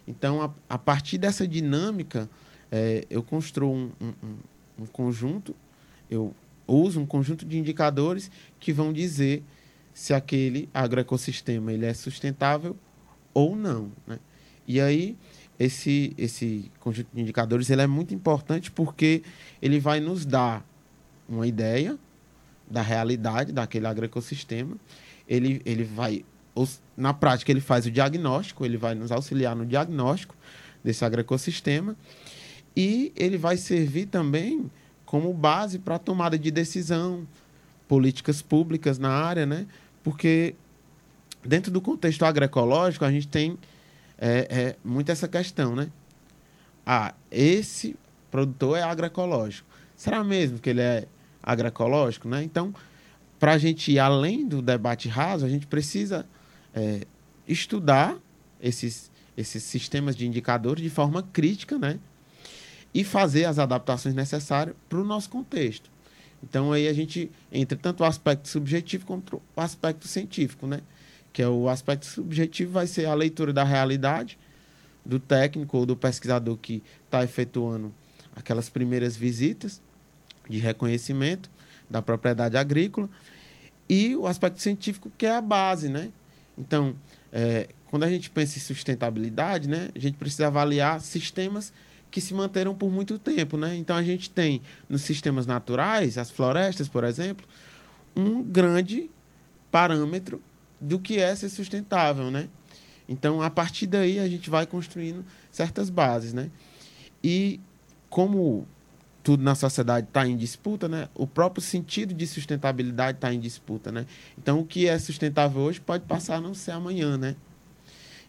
Então, 0.07 0.43
a, 0.43 0.53
a 0.69 0.79
partir 0.79 1.19
dessa 1.19 1.47
dinâmica, 1.47 2.29
é, 2.71 3.05
eu 3.09 3.23
construo 3.23 3.73
um, 3.73 3.93
um, 4.01 4.37
um, 4.81 4.87
conjunto, 4.87 5.55
eu 6.11 6.35
uso 6.67 7.01
um 7.01 7.07
conjunto 7.07 7.45
de 7.45 7.59
indicadores 7.59 8.31
que 8.59 8.73
vão 8.73 8.93
dizer 8.93 9.43
se 9.93 10.13
aquele 10.13 10.69
agroecossistema 10.75 11.73
ele 11.73 11.87
é 11.87 11.95
sustentável 11.95 12.77
ou 13.33 13.57
não. 13.57 13.91
Né? 14.07 14.19
E 14.67 14.81
aí, 14.81 15.17
esse, 15.59 16.13
esse 16.19 16.71
conjunto 16.81 17.09
de 17.13 17.21
indicadores 17.21 17.71
ele 17.71 17.83
é 17.83 17.87
muito 17.87 18.15
importante 18.15 18.71
porque 18.71 19.23
ele 19.63 19.79
vai 19.79 20.01
nos 20.01 20.27
dar 20.27 20.67
uma 21.29 21.47
ideia 21.47 21.99
da 22.75 22.83
realidade 22.83 23.53
daquele 23.53 23.87
agroecossistema, 23.87 24.77
ele, 25.29 25.63
ele 25.65 25.85
vai 25.85 26.25
na 26.97 27.15
prática, 27.15 27.51
ele 27.51 27.61
faz 27.61 27.87
o 27.87 27.91
diagnóstico, 27.91 28.65
ele 28.65 28.77
vai 28.77 28.95
nos 28.95 29.11
auxiliar 29.11 29.57
no 29.57 29.65
diagnóstico 29.65 30.35
desse 30.83 31.05
agroecossistema 31.05 31.97
e 32.77 33.13
ele 33.17 33.39
vai 33.39 33.57
servir 33.57 34.07
também 34.07 34.71
como 35.07 35.33
base 35.33 35.79
para 35.79 35.95
a 35.95 35.99
tomada 35.99 36.39
de 36.39 36.51
decisão, 36.51 37.27
políticas 37.87 38.43
públicas 38.43 38.99
na 38.99 39.11
área, 39.11 39.47
né? 39.47 39.67
Porque 40.03 40.55
dentro 41.45 41.71
do 41.71 41.81
contexto 41.81 42.25
agroecológico 42.25 43.05
a 43.05 43.11
gente 43.11 43.29
tem 43.29 43.57
é, 44.19 44.47
é, 44.51 44.77
muito 44.85 45.11
essa 45.11 45.29
questão, 45.29 45.77
né? 45.77 45.89
Ah, 46.85 47.15
esse 47.31 47.97
produtor 48.31 48.77
é 48.77 48.83
agroecológico. 48.83 49.69
Será 49.97 50.25
mesmo 50.25 50.59
que 50.59 50.71
ele 50.71 50.81
é 50.81 51.07
agroecológico, 51.45 52.29
né? 52.29 52.43
Então, 52.43 52.75
para 53.39 53.53
a 53.53 53.59
gente 53.59 53.93
ir 53.93 53.99
além 53.99 54.49
do 54.49 54.63
debate 54.63 55.09
raso, 55.09 55.45
a 55.45 55.49
gente 55.49 55.67
precisa 55.67 56.27
é, 56.73 57.07
estudar 57.47 58.17
esses, 58.61 59.11
esses 59.37 59.63
sistemas 59.63 60.17
de 60.17 60.27
indicadores 60.27 60.83
de 60.83 60.89
forma 60.89 61.23
crítica, 61.23 61.79
né? 61.79 61.99
E 62.93 63.05
fazer 63.05 63.45
as 63.45 63.59
adaptações 63.59 64.15
necessárias 64.15 64.75
para 64.89 64.99
o 64.99 65.05
nosso 65.05 65.29
contexto. 65.29 65.91
Então, 66.43 66.73
aí 66.73 66.89
a 66.89 66.93
gente 66.93 67.31
entra 67.53 67.77
tanto 67.77 68.03
o 68.03 68.07
aspecto 68.07 68.49
subjetivo 68.49 69.05
quanto 69.05 69.43
o 69.55 69.61
aspecto 69.61 70.09
científico, 70.09 70.67
né? 70.67 70.81
Que 71.33 71.43
é 71.43 71.49
o 71.49 71.69
aspecto 71.69 72.07
subjetivo 72.07 72.73
vai 72.73 72.87
ser 72.87 73.07
a 73.07 73.15
leitura 73.15 73.53
da 73.53 73.65
realidade 73.65 74.39
do 75.05 75.19
técnico 75.19 75.77
ou 75.77 75.85
do 75.85 75.97
pesquisador 75.97 76.57
que 76.57 76.83
está 77.05 77.23
efetuando 77.23 77.93
aquelas 78.35 78.71
primeiras 78.71 79.17
visitas 79.17 79.83
de 80.49 80.59
reconhecimento 80.59 81.51
da 81.89 82.03
propriedade 82.03 82.57
agrícola 82.57 83.09
e 83.89 84.17
o 84.17 84.27
aspecto 84.27 84.61
científico 84.61 85.11
que 85.17 85.27
é 85.27 85.37
a 85.37 85.41
base, 85.41 85.89
né? 85.89 86.11
Então, 86.57 86.95
é, 87.33 87.69
quando 87.91 88.05
a 88.05 88.11
gente 88.11 88.31
pensa 88.31 88.59
em 88.59 88.61
sustentabilidade, 88.61 89.69
né, 89.69 89.91
a 89.95 89.99
gente 89.99 90.17
precisa 90.17 90.47
avaliar 90.47 91.01
sistemas 91.01 91.73
que 92.11 92.21
se 92.21 92.33
manteram 92.33 92.75
por 92.75 92.91
muito 92.91 93.19
tempo, 93.19 93.57
né? 93.57 93.75
Então 93.75 93.97
a 93.97 94.03
gente 94.03 94.31
tem 94.31 94.63
nos 94.89 95.03
sistemas 95.03 95.47
naturais, 95.47 96.17
as 96.17 96.31
florestas, 96.31 96.89
por 96.89 97.03
exemplo, 97.03 97.45
um 98.15 98.41
grande 98.43 99.11
parâmetro 99.71 100.41
do 100.81 100.99
que 100.99 101.19
é 101.19 101.35
ser 101.35 101.49
sustentável, 101.49 102.31
né? 102.31 102.49
Então 103.09 103.43
a 103.43 103.51
partir 103.51 103.87
daí 103.87 104.21
a 104.21 104.29
gente 104.29 104.49
vai 104.49 104.65
construindo 104.65 105.25
certas 105.51 105.91
bases, 105.91 106.33
né? 106.33 106.51
E 107.23 107.59
como 108.09 108.67
tudo 109.25 109.43
na 109.43 109.55
sociedade 109.55 110.07
está 110.07 110.29
em 110.29 110.37
disputa, 110.37 110.87
né? 110.87 111.09
O 111.15 111.27
próprio 111.27 111.63
sentido 111.63 112.13
de 112.13 112.27
sustentabilidade 112.27 113.17
está 113.17 113.33
em 113.33 113.41
disputa, 113.41 113.91
né? 113.91 114.05
Então, 114.39 114.61
o 114.61 114.67
que 114.67 114.87
é 114.87 114.99
sustentável 114.99 115.63
hoje 115.63 115.81
pode 115.81 116.05
passar 116.05 116.37
a 116.37 116.41
não 116.43 116.53
ser 116.53 116.73
amanhã, 116.73 117.17
né? 117.17 117.35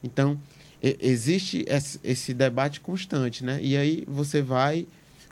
Então, 0.02 0.40
existe 0.82 1.66
esse 2.02 2.34
debate 2.34 2.80
constante, 2.80 3.44
né? 3.44 3.60
E 3.62 3.76
aí 3.76 4.06
você 4.08 4.42
vai 4.42 4.88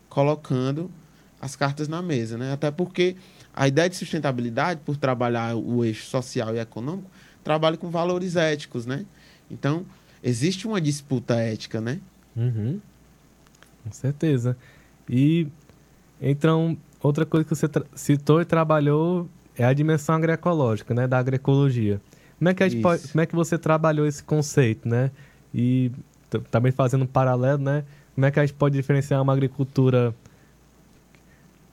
colocando 0.09 0.91
as 1.39 1.55
cartas 1.55 1.87
na 1.87 2.01
mesa, 2.01 2.37
né? 2.37 2.51
Até 2.51 2.69
porque 2.69 3.15
a 3.55 3.65
ideia 3.65 3.89
de 3.89 3.95
sustentabilidade, 3.95 4.81
por 4.83 4.97
trabalhar 4.97 5.55
o 5.55 5.85
eixo 5.85 6.05
social 6.05 6.53
e 6.53 6.59
econômico, 6.59 7.09
trabalha 7.41 7.77
com 7.77 7.89
valores 7.89 8.35
éticos, 8.35 8.85
né? 8.85 9.05
Então, 9.49 9.85
existe 10.21 10.67
uma 10.67 10.81
disputa 10.81 11.35
ética, 11.35 11.79
né? 11.79 12.01
Uhum. 12.35 12.81
Com 13.83 13.91
certeza. 13.91 14.57
E 15.09 15.47
então, 16.21 16.77
outra 17.01 17.25
coisa 17.25 17.43
que 17.45 17.55
você 17.55 17.67
citou 17.95 18.41
e 18.41 18.45
trabalhou 18.45 19.27
é 19.57 19.65
a 19.65 19.73
dimensão 19.73 20.15
agroecológica, 20.15 20.93
né, 20.93 21.07
da 21.07 21.17
agroecologia. 21.17 22.01
Como 22.39 22.49
é 22.49 22.53
que 22.53 22.63
a 22.63 22.69
gente 22.69 22.81
pode, 22.81 23.07
como 23.07 23.21
é 23.21 23.25
que 23.25 23.35
você 23.35 23.57
trabalhou 23.57 24.05
esse 24.05 24.23
conceito, 24.23 24.87
né? 24.87 25.11
E 25.53 25.91
também 26.49 26.71
fazendo 26.71 27.03
um 27.03 27.07
paralelo, 27.07 27.61
né? 27.61 27.83
Como 28.15 28.25
é 28.25 28.31
que 28.31 28.39
a 28.39 28.45
gente 28.45 28.55
pode 28.55 28.75
diferenciar 28.75 29.21
uma 29.21 29.33
agricultura 29.33 30.13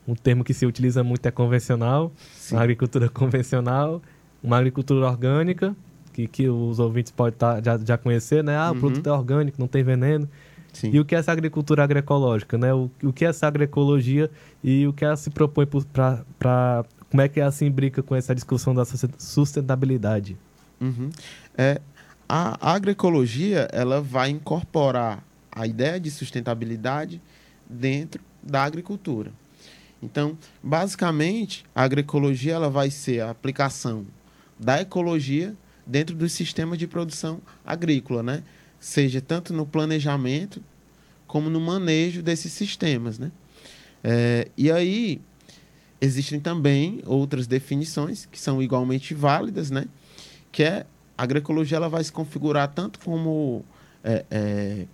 um 0.06 0.14
termo 0.14 0.42
que 0.42 0.52
se 0.52 0.66
utiliza 0.66 1.04
muito 1.04 1.24
é 1.26 1.30
convencional, 1.30 2.12
Sim. 2.34 2.56
uma 2.56 2.62
agricultura 2.62 3.08
convencional, 3.10 4.02
uma 4.42 4.58
agricultura 4.58 5.06
orgânica, 5.06 5.74
que, 6.12 6.26
que 6.26 6.48
os 6.48 6.78
ouvintes 6.78 7.12
podem 7.12 7.38
tá, 7.38 7.60
já, 7.62 7.78
já 7.78 7.96
conhecer, 7.96 8.42
né? 8.42 8.56
Ah, 8.56 8.70
o 8.70 8.74
uhum. 8.74 8.80
produto 8.80 9.06
é 9.06 9.12
orgânico, 9.12 9.60
não 9.60 9.68
tem 9.68 9.82
veneno. 9.82 10.28
Sim. 10.72 10.90
E 10.92 11.00
o 11.00 11.04
que 11.04 11.14
é 11.14 11.18
essa 11.18 11.32
agricultura 11.32 11.84
agroecológica, 11.84 12.56
né? 12.56 12.72
O, 12.72 12.90
o 13.02 13.12
que 13.12 13.24
é 13.24 13.28
essa 13.28 13.46
agroecologia 13.46 14.30
e 14.62 14.86
o 14.86 14.92
que 14.92 15.04
ela 15.04 15.16
se 15.16 15.30
propõe 15.30 15.66
para... 15.92 16.84
Como 17.10 17.20
é 17.20 17.28
que 17.28 17.40
ela 17.40 17.50
se 17.50 17.64
imbrica 17.64 18.02
com 18.02 18.14
essa 18.14 18.34
discussão 18.34 18.72
da 18.72 18.84
sustentabilidade? 18.84 20.36
Uhum. 20.80 21.10
É, 21.58 21.80
a 22.28 22.72
agroecologia, 22.72 23.68
ela 23.72 24.00
vai 24.00 24.30
incorporar 24.30 25.24
a 25.50 25.66
ideia 25.66 25.98
de 25.98 26.10
sustentabilidade 26.10 27.20
dentro 27.68 28.22
da 28.40 28.62
agricultura. 28.62 29.32
Então, 30.02 30.38
basicamente, 30.62 31.64
a 31.74 31.82
agroecologia 31.82 32.54
ela 32.54 32.70
vai 32.70 32.90
ser 32.90 33.20
a 33.20 33.30
aplicação 33.30 34.06
da 34.58 34.80
ecologia 34.80 35.54
dentro 35.84 36.14
dos 36.14 36.32
sistemas 36.32 36.78
de 36.78 36.86
produção 36.86 37.40
agrícola, 37.66 38.22
né? 38.22 38.42
Seja 38.80 39.20
tanto 39.20 39.52
no 39.52 39.64
planejamento 39.64 40.60
como 41.26 41.48
no 41.48 41.60
manejo 41.60 42.22
desses 42.22 42.52
sistemas, 42.52 43.18
né? 43.18 43.30
É, 44.02 44.48
e 44.56 44.72
aí 44.72 45.20
existem 46.00 46.40
também 46.40 47.02
outras 47.04 47.46
definições 47.46 48.26
que 48.26 48.40
são 48.40 48.60
igualmente 48.60 49.14
válidas, 49.14 49.70
né? 49.70 49.86
Que 50.50 50.64
é 50.64 50.86
a 51.16 51.22
agroecologia 51.22 51.76
ela 51.76 51.88
vai 51.88 52.02
se 52.02 52.10
configurar 52.10 52.68
tanto 52.72 52.98
como 53.00 53.64
é, 54.02 54.24
é, 54.30 54.86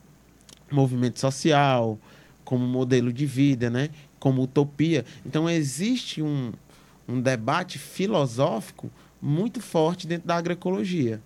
movimento 0.71 1.21
social, 1.21 1.99
como 2.45 2.67
modelo 2.67 3.13
de 3.13 3.25
vida, 3.25 3.71
né? 3.71 3.91
como 4.27 4.43
utopia. 4.43 5.05
Então, 5.25 5.49
existe 5.49 6.21
um, 6.21 6.53
um 7.09 7.21
debate 7.21 7.79
filosófico 7.79 8.91
muito 9.23 9.61
forte 9.61 10.07
dentro 10.07 10.27
da 10.27 10.37
agroecologia. 10.37 11.21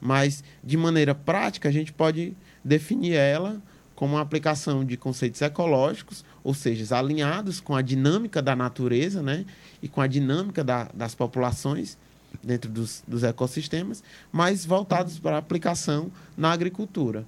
Mas, 0.00 0.44
de 0.62 0.76
maneira 0.76 1.14
prática, 1.14 1.68
a 1.68 1.72
gente 1.72 1.92
pode 1.92 2.36
definir 2.64 3.14
ela 3.14 3.60
como 3.94 4.14
uma 4.14 4.20
aplicação 4.20 4.84
de 4.84 4.96
conceitos 4.96 5.42
ecológicos, 5.42 6.24
ou 6.44 6.54
seja, 6.54 6.96
alinhados 6.96 7.60
com 7.60 7.74
a 7.74 7.82
dinâmica 7.82 8.40
da 8.40 8.54
natureza 8.54 9.20
né? 9.20 9.44
e 9.82 9.88
com 9.88 10.00
a 10.00 10.06
dinâmica 10.06 10.62
da, 10.62 10.84
das 10.94 11.16
populações 11.16 11.98
dentro 12.42 12.70
dos, 12.70 13.02
dos 13.08 13.24
ecossistemas, 13.24 14.02
mas 14.30 14.64
voltados 14.64 15.18
para 15.18 15.36
aplicação 15.36 16.12
na 16.36 16.52
agricultura. 16.52 17.26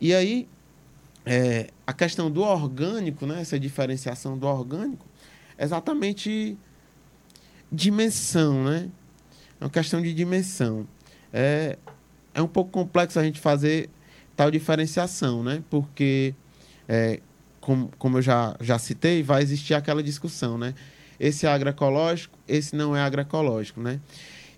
E 0.00 0.14
aí, 0.14 0.48
é, 1.26 1.68
a 1.86 1.92
questão 1.92 2.30
do 2.30 2.40
orgânico, 2.42 3.26
né, 3.26 3.40
essa 3.40 3.58
diferenciação 3.60 4.38
do 4.38 4.46
orgânico, 4.46 5.04
é 5.58 5.64
exatamente 5.64 6.56
dimensão, 7.70 8.64
né? 8.64 8.88
É 9.60 9.64
uma 9.64 9.70
questão 9.70 10.00
de 10.00 10.14
dimensão. 10.14 10.86
É, 11.32 11.78
é 12.34 12.42
um 12.42 12.48
pouco 12.48 12.70
complexo 12.70 13.18
a 13.18 13.24
gente 13.24 13.40
fazer 13.40 13.88
tal 14.36 14.50
diferenciação, 14.50 15.42
né? 15.42 15.62
Porque, 15.68 16.34
é, 16.88 17.20
como, 17.60 17.90
como 17.98 18.18
eu 18.18 18.22
já, 18.22 18.56
já 18.60 18.78
citei, 18.78 19.22
vai 19.22 19.42
existir 19.42 19.74
aquela 19.74 20.02
discussão, 20.02 20.56
né? 20.56 20.74
Esse 21.18 21.46
é 21.46 21.50
agroecológico, 21.50 22.38
esse 22.48 22.74
não 22.74 22.96
é 22.96 23.00
agroecológico, 23.02 23.80
né? 23.80 24.00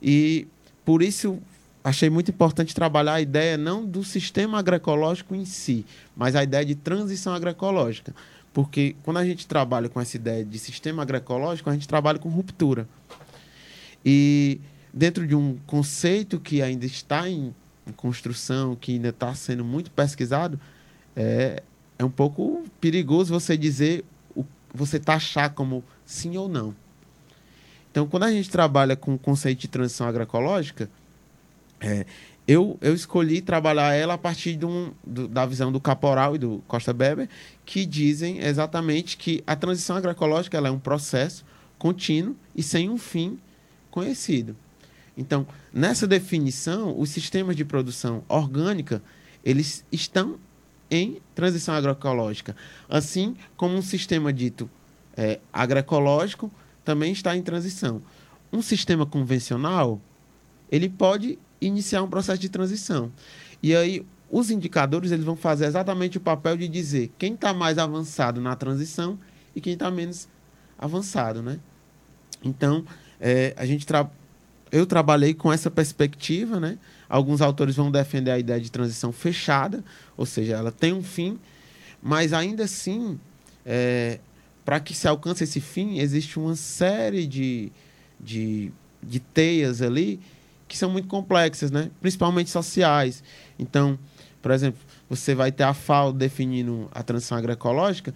E 0.00 0.46
por 0.84 1.02
isso 1.02 1.38
achei 1.82 2.08
muito 2.08 2.30
importante 2.30 2.74
trabalhar 2.74 3.14
a 3.14 3.20
ideia 3.20 3.56
não 3.56 3.84
do 3.84 4.04
sistema 4.04 4.58
agroecológico 4.58 5.34
em 5.34 5.44
si, 5.44 5.84
mas 6.16 6.36
a 6.36 6.42
ideia 6.44 6.64
de 6.64 6.74
transição 6.74 7.34
agroecológica. 7.34 8.14
Porque 8.52 8.94
quando 9.02 9.16
a 9.16 9.24
gente 9.24 9.46
trabalha 9.46 9.88
com 9.88 10.00
essa 10.00 10.16
ideia 10.16 10.44
de 10.44 10.58
sistema 10.58 11.02
agroecológico, 11.02 11.70
a 11.70 11.72
gente 11.72 11.88
trabalha 11.88 12.18
com 12.18 12.28
ruptura. 12.28 12.86
E 14.04 14.60
dentro 14.92 15.26
de 15.26 15.34
um 15.34 15.56
conceito 15.66 16.38
que 16.38 16.60
ainda 16.60 16.84
está 16.84 17.28
em, 17.28 17.54
construção, 17.96 18.76
que 18.76 18.92
ainda 18.92 19.08
está 19.08 19.34
sendo 19.34 19.64
muito 19.64 19.90
pesquisado, 19.90 20.58
é, 21.16 21.62
é 21.98 22.04
um 22.04 22.10
pouco 22.10 22.64
perigoso 22.80 23.34
você 23.34 23.56
dizer, 23.56 24.04
o, 24.36 24.44
você 24.72 25.00
taxar 25.00 25.52
como 25.52 25.82
sim 26.04 26.36
ou 26.36 26.48
não. 26.48 26.74
Então, 27.90 28.06
quando 28.06 28.22
a 28.22 28.30
gente 28.30 28.48
trabalha 28.48 28.96
com 28.96 29.14
o 29.14 29.18
conceito 29.18 29.60
de 29.60 29.68
transição 29.68 30.06
agroecológica, 30.06 30.88
é, 31.80 32.06
eu, 32.46 32.78
eu 32.80 32.94
escolhi 32.94 33.40
trabalhar 33.40 33.92
ela 33.94 34.14
a 34.14 34.18
partir 34.18 34.56
de 34.56 34.64
um, 34.64 34.92
do, 35.04 35.28
da 35.28 35.44
visão 35.44 35.70
do 35.70 35.80
Caporal 35.80 36.36
e 36.36 36.38
do 36.38 36.62
Costa 36.66 36.92
Beber, 36.92 37.28
que 37.64 37.84
dizem 37.84 38.38
exatamente 38.38 39.16
que 39.16 39.42
a 39.46 39.54
transição 39.54 39.96
agroecológica 39.96 40.56
é 40.56 40.70
um 40.70 40.78
processo 40.78 41.44
contínuo 41.78 42.36
e 42.54 42.62
sem 42.62 42.88
um 42.88 42.96
fim 42.96 43.38
conhecido. 43.90 44.56
Então, 45.16 45.46
nessa 45.72 46.06
definição, 46.06 46.98
os 46.98 47.10
sistemas 47.10 47.54
de 47.54 47.64
produção 47.64 48.24
orgânica, 48.28 49.02
eles 49.44 49.84
estão 49.92 50.38
em 50.90 51.20
transição 51.34 51.74
agroecológica. 51.74 52.56
Assim 52.88 53.36
como 53.56 53.74
um 53.76 53.82
sistema 53.82 54.32
dito 54.32 54.70
é, 55.16 55.40
agroecológico 55.52 56.50
também 56.84 57.12
está 57.12 57.36
em 57.36 57.42
transição. 57.42 58.02
Um 58.52 58.62
sistema 58.62 59.06
convencional, 59.06 60.00
ele 60.70 60.88
pode 60.88 61.38
iniciar 61.60 62.02
um 62.02 62.08
processo 62.08 62.40
de 62.40 62.48
transição. 62.48 63.12
E 63.62 63.74
aí, 63.74 64.04
os 64.30 64.50
indicadores 64.50 65.12
eles 65.12 65.24
vão 65.24 65.36
fazer 65.36 65.66
exatamente 65.66 66.16
o 66.16 66.20
papel 66.20 66.56
de 66.56 66.66
dizer 66.66 67.12
quem 67.18 67.34
está 67.34 67.52
mais 67.52 67.78
avançado 67.78 68.40
na 68.40 68.56
transição 68.56 69.18
e 69.54 69.60
quem 69.60 69.74
está 69.74 69.90
menos 69.90 70.26
avançado, 70.78 71.42
né? 71.42 71.60
Então, 72.42 72.84
é, 73.20 73.54
a 73.56 73.64
gente 73.64 73.86
tra 73.86 74.10
eu 74.72 74.86
trabalhei 74.86 75.34
com 75.34 75.52
essa 75.52 75.70
perspectiva, 75.70 76.58
né? 76.58 76.78
Alguns 77.06 77.42
autores 77.42 77.76
vão 77.76 77.90
defender 77.90 78.30
a 78.30 78.38
ideia 78.38 78.58
de 78.58 78.72
transição 78.72 79.12
fechada, 79.12 79.84
ou 80.16 80.24
seja, 80.24 80.54
ela 80.54 80.72
tem 80.72 80.94
um 80.94 81.02
fim, 81.02 81.38
mas 82.02 82.32
ainda 82.32 82.64
assim, 82.64 83.20
é, 83.66 84.18
para 84.64 84.80
que 84.80 84.94
se 84.94 85.06
alcance 85.06 85.44
esse 85.44 85.60
fim, 85.60 85.98
existe 85.98 86.38
uma 86.38 86.56
série 86.56 87.26
de, 87.26 87.70
de, 88.18 88.72
de 89.02 89.20
teias 89.20 89.82
ali 89.82 90.18
que 90.66 90.78
são 90.78 90.90
muito 90.90 91.06
complexas, 91.06 91.70
né? 91.70 91.90
principalmente 92.00 92.48
sociais. 92.48 93.22
Então, 93.58 93.98
por 94.40 94.50
exemplo, 94.52 94.80
você 95.08 95.34
vai 95.34 95.52
ter 95.52 95.64
a 95.64 95.74
FAO 95.74 96.14
definindo 96.14 96.88
a 96.94 97.02
transição 97.02 97.36
agroecológica 97.36 98.14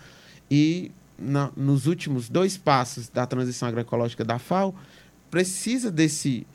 e 0.51 0.91
na, 1.19 1.51
nos 1.55 1.87
últimos 1.87 2.31
dois 2.31 2.57
passos 2.57 3.11
da 3.11 3.27
transição 3.27 3.69
agroecológica 3.69 4.25
da 4.25 4.39
FAO 4.39 4.75
precisa 5.37 5.91
desse, 5.91 6.47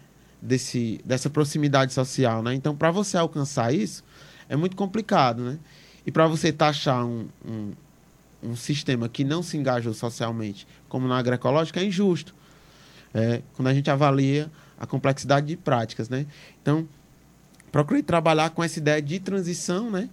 desse, 0.42 1.00
dessa 1.06 1.30
proximidade 1.30 1.94
social. 1.94 2.42
Né? 2.42 2.56
Então, 2.56 2.76
para 2.76 2.90
você 2.90 3.16
alcançar 3.16 3.72
isso, 3.72 4.04
é 4.50 4.56
muito 4.56 4.76
complicado. 4.76 5.44
Né? 5.44 5.60
E 6.04 6.12
para 6.12 6.26
você 6.26 6.52
taxar 6.52 7.06
um, 7.06 7.28
um, 7.46 7.72
um, 8.42 8.56
sistema 8.56 9.08
que 9.08 9.24
não 9.24 9.44
se 9.44 9.56
engajou 9.56 9.94
socialmente, 9.94 10.68
como 10.90 11.08
na 11.08 11.20
agroecológica, 11.20 11.80
é 11.80 11.86
injusto. 11.86 12.34
É, 13.14 13.44
quando 13.54 13.68
a 13.68 13.74
gente 13.74 13.92
avalia 13.92 14.52
a 14.80 14.88
complexidade 14.88 15.46
de 15.46 15.56
práticas, 15.56 16.10
né? 16.10 16.26
Então, 16.60 16.88
procurei 17.72 18.02
trabalhar 18.02 18.50
com 18.50 18.64
essa 18.64 18.80
ideia 18.80 19.00
de 19.00 19.20
transição, 19.20 19.92
né? 19.92 20.10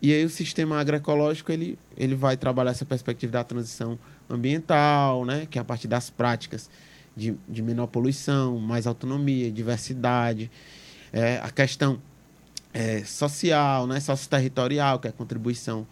E 0.00 0.12
aí 0.12 0.24
o 0.24 0.30
sistema 0.30 0.78
agroecológico, 0.78 1.50
ele, 1.50 1.76
ele 1.96 2.14
vai 2.14 2.36
trabalhar 2.36 2.70
essa 2.70 2.84
perspectiva 2.84 3.32
da 3.32 3.42
transição 3.42 3.98
ambiental, 4.28 5.24
né? 5.24 5.48
Que 5.50 5.58
é 5.58 5.62
a 5.62 5.64
partir 5.64 5.88
das 5.88 6.08
práticas 6.08 6.70
de, 7.16 7.36
de 7.48 7.62
menor 7.62 7.86
poluição, 7.86 8.58
mais 8.58 8.86
autonomia, 8.86 9.50
diversidade, 9.50 10.50
é, 11.12 11.38
a 11.42 11.50
questão 11.50 12.00
é, 12.72 13.04
social, 13.04 13.86
né? 13.86 13.98
Socioterritorial, 14.00 14.98
que 14.98 15.08
é 15.08 15.10
a 15.10 15.12
contribuição 15.12 15.86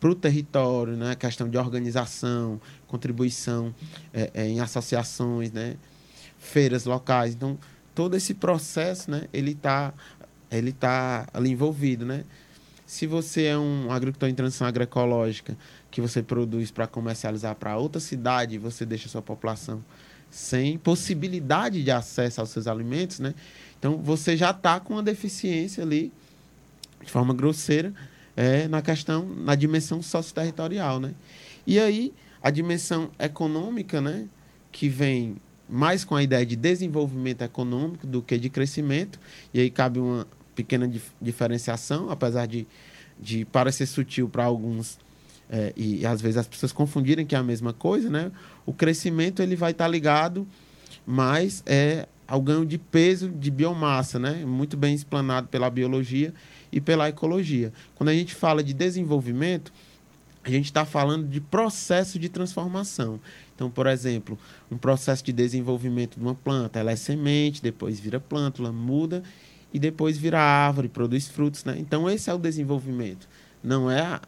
para 0.00 0.10
o 0.10 0.14
território, 0.14 0.96
né? 0.96 1.12
A 1.12 1.16
questão 1.16 1.48
de 1.48 1.58
organização, 1.58 2.60
contribuição 2.86 3.74
é, 4.12 4.30
é, 4.34 4.48
em 4.48 4.60
associações, 4.60 5.52
né? 5.52 5.76
feiras 6.42 6.84
locais. 6.84 7.34
Então, 7.34 7.56
todo 7.94 8.16
esse 8.16 8.34
processo, 8.34 9.10
né, 9.10 9.28
ele 9.32 9.52
está 9.52 9.94
ele 10.50 10.72
tá 10.72 11.26
ali 11.32 11.50
envolvido, 11.50 12.04
né? 12.04 12.24
Se 12.84 13.06
você 13.06 13.44
é 13.44 13.56
um 13.56 13.90
agricultor 13.90 14.28
em 14.28 14.34
transição 14.34 14.66
agroecológica 14.66 15.56
que 15.90 15.98
você 15.98 16.22
produz 16.22 16.70
para 16.70 16.86
comercializar 16.86 17.54
para 17.54 17.74
outra 17.78 17.98
cidade, 17.98 18.58
você 18.58 18.84
deixa 18.84 19.08
sua 19.08 19.22
população 19.22 19.82
sem 20.32 20.78
possibilidade 20.78 21.84
de 21.84 21.90
acesso 21.90 22.40
aos 22.40 22.48
seus 22.48 22.66
alimentos, 22.66 23.20
né? 23.20 23.34
Então 23.78 23.98
você 23.98 24.34
já 24.34 24.50
está 24.50 24.80
com 24.80 24.94
uma 24.94 25.02
deficiência 25.02 25.84
ali, 25.84 26.10
de 27.04 27.10
forma 27.10 27.34
grosseira, 27.34 27.92
é, 28.34 28.66
na 28.66 28.80
questão, 28.80 29.26
na 29.26 29.54
dimensão 29.54 30.00
socioterritorial, 30.00 30.98
né? 30.98 31.12
E 31.66 31.78
aí 31.78 32.14
a 32.42 32.50
dimensão 32.50 33.10
econômica, 33.18 34.00
né, 34.00 34.26
que 34.72 34.88
vem 34.88 35.36
mais 35.68 36.04
com 36.04 36.16
a 36.16 36.22
ideia 36.22 36.44
de 36.44 36.56
desenvolvimento 36.56 37.42
econômico 37.42 38.06
do 38.06 38.20
que 38.20 38.36
de 38.38 38.48
crescimento. 38.48 39.20
E 39.54 39.60
aí 39.60 39.70
cabe 39.70 40.00
uma 40.00 40.26
pequena 40.54 40.88
dif 40.88 41.10
diferenciação, 41.20 42.10
apesar 42.10 42.46
de, 42.46 42.66
de 43.20 43.44
parecer 43.44 43.86
sutil 43.86 44.28
para 44.28 44.44
alguns 44.44 44.98
é, 45.52 45.70
e, 45.76 46.06
às 46.06 46.22
vezes 46.22 46.38
as 46.38 46.48
pessoas 46.48 46.72
confundirem 46.72 47.26
que 47.26 47.34
é 47.34 47.38
a 47.38 47.42
mesma 47.42 47.74
coisa, 47.74 48.08
né? 48.08 48.32
O 48.64 48.72
crescimento 48.72 49.42
ele 49.42 49.54
vai 49.54 49.72
estar 49.72 49.84
tá 49.84 49.90
ligado 49.90 50.48
mais 51.06 51.62
é, 51.66 52.08
ao 52.26 52.40
ganho 52.40 52.64
de 52.64 52.78
peso 52.78 53.28
de 53.28 53.50
biomassa, 53.50 54.18
né? 54.18 54.46
Muito 54.46 54.78
bem 54.78 54.94
explanado 54.94 55.48
pela 55.48 55.68
biologia 55.68 56.32
e 56.72 56.80
pela 56.80 57.06
ecologia. 57.10 57.70
Quando 57.94 58.08
a 58.08 58.14
gente 58.14 58.34
fala 58.34 58.64
de 58.64 58.72
desenvolvimento, 58.72 59.70
a 60.42 60.48
gente 60.48 60.64
está 60.64 60.86
falando 60.86 61.28
de 61.28 61.38
processo 61.38 62.18
de 62.18 62.30
transformação. 62.30 63.20
Então, 63.54 63.70
por 63.70 63.86
exemplo, 63.86 64.38
um 64.70 64.78
processo 64.78 65.22
de 65.22 65.34
desenvolvimento 65.34 66.16
de 66.16 66.22
uma 66.22 66.34
planta, 66.34 66.78
ela 66.78 66.92
é 66.92 66.96
semente, 66.96 67.62
depois 67.62 68.00
vira 68.00 68.18
plântula, 68.18 68.72
muda 68.72 69.22
e 69.70 69.78
depois 69.78 70.16
vira 70.16 70.40
árvore, 70.40 70.88
produz 70.88 71.28
frutos. 71.28 71.62
Né? 71.62 71.76
Então, 71.78 72.08
esse 72.08 72.30
é 72.30 72.34
o 72.34 72.38
desenvolvimento 72.38 73.28
não 73.62 73.90
é 73.90 74.00
a, 74.00 74.20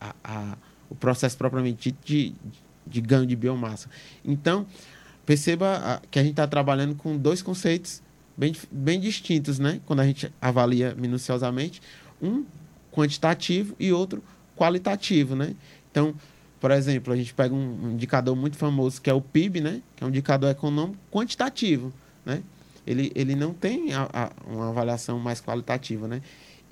a, 0.00 0.14
a, 0.24 0.56
o 0.90 0.94
processo 0.94 1.36
propriamente 1.36 1.90
dito 1.90 1.98
de, 2.04 2.34
de 2.86 3.00
ganho 3.00 3.26
de 3.26 3.36
biomassa. 3.36 3.88
Então, 4.24 4.66
perceba 5.24 6.02
que 6.10 6.18
a 6.18 6.22
gente 6.22 6.32
está 6.32 6.46
trabalhando 6.46 6.94
com 6.94 7.16
dois 7.16 7.42
conceitos 7.42 8.02
bem, 8.36 8.54
bem 8.70 9.00
distintos, 9.00 9.58
né? 9.58 9.80
Quando 9.86 10.00
a 10.00 10.06
gente 10.06 10.32
avalia 10.40 10.94
minuciosamente, 10.94 11.80
um 12.20 12.44
quantitativo 12.92 13.74
e 13.78 13.92
outro 13.92 14.22
qualitativo, 14.56 15.34
né? 15.34 15.54
Então, 15.90 16.14
por 16.60 16.70
exemplo, 16.70 17.12
a 17.12 17.16
gente 17.16 17.34
pega 17.34 17.54
um, 17.54 17.92
indicador 17.92 18.34
muito 18.34 18.56
famoso 18.56 19.00
que 19.00 19.10
é 19.10 19.14
o 19.14 19.20
PIB, 19.20 19.60
né? 19.60 19.82
Que 19.96 20.04
é 20.04 20.06
um 20.06 20.10
indicador 20.10 20.50
econômico 20.50 20.98
quantitativo, 21.10 21.92
né? 22.24 22.42
Ele, 22.86 23.10
ele 23.14 23.34
não 23.34 23.54
tem 23.54 23.94
a, 23.94 24.08
a, 24.12 24.30
uma 24.46 24.68
avaliação 24.68 25.18
mais 25.18 25.40
qualitativa, 25.40 26.06
né? 26.06 26.20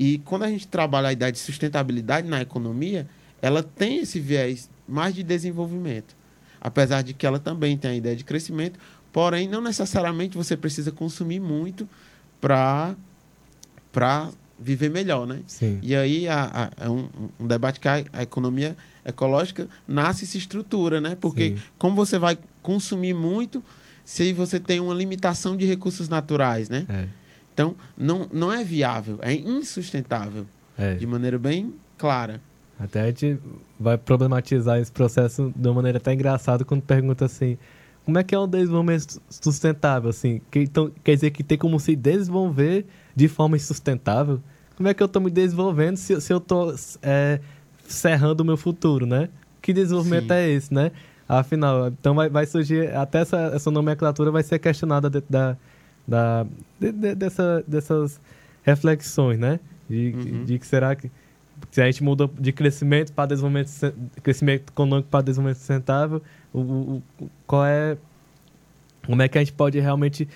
E 0.02 0.18
quando 0.24 0.42
a 0.42 0.48
gente 0.48 0.66
trabalha 0.66 1.10
a 1.10 1.12
ideia 1.12 1.30
de 1.30 1.38
sustentabilidade 1.38 2.26
na 2.26 2.42
economia, 2.42 3.06
ela 3.40 3.62
tem 3.62 3.98
esse 3.98 4.18
viés 4.18 4.68
mais 4.88 5.14
de 5.14 5.22
desenvolvimento. 5.22 6.16
Apesar 6.60 7.02
de 7.02 7.14
que 7.14 7.24
ela 7.24 7.38
também 7.38 7.78
tem 7.78 7.92
a 7.92 7.94
ideia 7.94 8.16
de 8.16 8.24
crescimento, 8.24 8.80
porém, 9.12 9.46
não 9.46 9.60
necessariamente 9.60 10.36
você 10.36 10.56
precisa 10.56 10.90
consumir 10.90 11.38
muito 11.38 11.88
para 12.40 12.96
viver 14.58 14.90
melhor, 14.90 15.24
né? 15.24 15.38
Sim. 15.46 15.78
E 15.80 15.94
aí 15.94 16.26
a, 16.26 16.70
a, 16.78 16.84
é 16.84 16.88
um, 16.88 17.08
um, 17.38 17.46
debate 17.46 17.78
que 17.78 17.86
a, 17.86 18.04
a, 18.12 18.24
economia 18.24 18.76
ecológica 19.04 19.68
nasce 19.86 20.24
e 20.24 20.26
se 20.26 20.36
estrutura, 20.36 21.00
né? 21.00 21.16
Porque 21.20 21.50
Sim. 21.50 21.62
como 21.78 21.94
você 21.94 22.18
vai 22.18 22.36
consumir 22.60 23.14
muito 23.14 23.62
se 24.04 24.32
você 24.32 24.58
tem 24.58 24.80
uma 24.80 24.94
limitação 24.94 25.56
de 25.56 25.64
recursos 25.64 26.08
naturais, 26.08 26.68
né? 26.68 26.86
É. 26.88 27.21
Então, 27.52 27.76
não, 27.96 28.26
não 28.32 28.52
é 28.52 28.64
viável, 28.64 29.18
é 29.22 29.34
insustentável. 29.34 30.46
É. 30.76 30.94
De 30.94 31.06
maneira 31.06 31.38
bem 31.38 31.74
clara. 31.98 32.40
Até 32.78 33.02
a 33.02 33.06
gente 33.06 33.38
vai 33.78 33.96
problematizar 33.98 34.78
esse 34.78 34.90
processo 34.90 35.52
de 35.54 35.68
uma 35.68 35.74
maneira 35.74 35.98
até 35.98 36.12
engraçada 36.12 36.64
quando 36.64 36.82
pergunta 36.82 37.26
assim, 37.26 37.58
como 38.04 38.18
é 38.18 38.24
que 38.24 38.34
é 38.34 38.38
um 38.38 38.48
desenvolvimento 38.48 39.20
sustentável, 39.30 40.10
assim? 40.10 40.40
Que, 40.50 40.60
então, 40.60 40.90
quer 41.04 41.14
dizer 41.14 41.30
que 41.30 41.44
tem 41.44 41.56
como 41.56 41.78
se 41.78 41.94
desenvolver 41.94 42.86
de 43.14 43.28
forma 43.28 43.56
insustentável? 43.56 44.40
Como 44.76 44.88
é 44.88 44.94
que 44.94 45.02
eu 45.02 45.06
estou 45.06 45.22
me 45.22 45.30
desenvolvendo 45.30 45.96
se, 45.96 46.20
se 46.20 46.32
eu 46.32 46.38
estou 46.38 46.74
é, 47.02 47.38
cerrando 47.86 48.40
o 48.40 48.44
meu 48.44 48.56
futuro, 48.56 49.06
né? 49.06 49.28
Que 49.60 49.72
desenvolvimento 49.72 50.28
Sim. 50.28 50.34
é 50.34 50.50
esse, 50.50 50.74
né? 50.74 50.90
Afinal, 51.28 51.88
então 51.88 52.14
vai, 52.14 52.28
vai 52.28 52.44
surgir, 52.46 52.92
até 52.94 53.20
essa, 53.20 53.52
essa 53.54 53.70
nomenclatura 53.70 54.30
vai 54.30 54.42
ser 54.42 54.58
questionada 54.58 55.08
de, 55.08 55.22
da, 55.30 55.56
da, 56.06 56.46
de, 56.78 56.92
de, 56.92 57.14
dessa, 57.14 57.64
dessas 57.66 58.20
reflexões, 58.62 59.38
né? 59.38 59.60
De, 59.88 60.14
uhum. 60.14 60.44
de 60.44 60.58
que 60.58 60.66
será 60.66 60.94
que 60.94 61.10
se 61.70 61.80
a 61.80 61.86
gente 61.86 62.02
muda 62.02 62.28
de 62.38 62.52
crescimento 62.52 63.12
para 63.12 63.26
desenvolvimento, 63.26 63.70
crescimento 64.22 64.70
econômico 64.70 65.08
para 65.08 65.22
desenvolvimento 65.22 65.58
sustentável, 65.58 66.22
o, 66.52 66.60
o, 66.60 67.02
qual 67.46 67.64
é, 67.64 67.96
como 69.06 69.22
é 69.22 69.28
que 69.28 69.38
a 69.38 69.40
gente 69.40 69.52
pode 69.52 69.78
realmente 69.78 70.28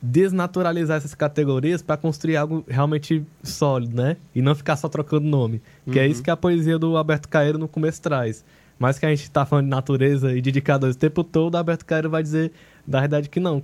desnaturalizar 0.00 0.96
essas 0.96 1.14
categorias 1.14 1.82
para 1.82 1.96
construir 1.96 2.36
algo 2.36 2.64
realmente 2.68 3.24
sólido, 3.42 3.96
né? 3.96 4.16
E 4.34 4.40
não 4.40 4.54
ficar 4.54 4.76
só 4.76 4.88
trocando 4.88 5.26
nome. 5.26 5.60
Que 5.90 5.98
é 5.98 6.06
isso 6.06 6.20
uhum. 6.20 6.24
que 6.24 6.30
a 6.30 6.36
poesia 6.36 6.78
do 6.78 6.96
Alberto 6.96 7.28
Caeiro 7.28 7.58
no 7.58 7.66
começo 7.66 8.00
traz. 8.00 8.44
Mas 8.78 8.98
que 8.98 9.06
a 9.06 9.10
gente 9.10 9.22
está 9.22 9.44
falando 9.44 9.64
de 9.64 9.70
natureza 9.70 10.32
e 10.36 10.40
de 10.40 10.50
indicadores 10.50 10.94
o 10.94 10.98
tempo 10.98 11.24
todo, 11.24 11.54
o 11.54 11.56
Alberto 11.56 11.84
Caeiro 11.84 12.08
vai 12.08 12.22
dizer 12.22 12.52
da 12.86 13.00
verdade 13.00 13.28
que 13.28 13.40
não. 13.40 13.62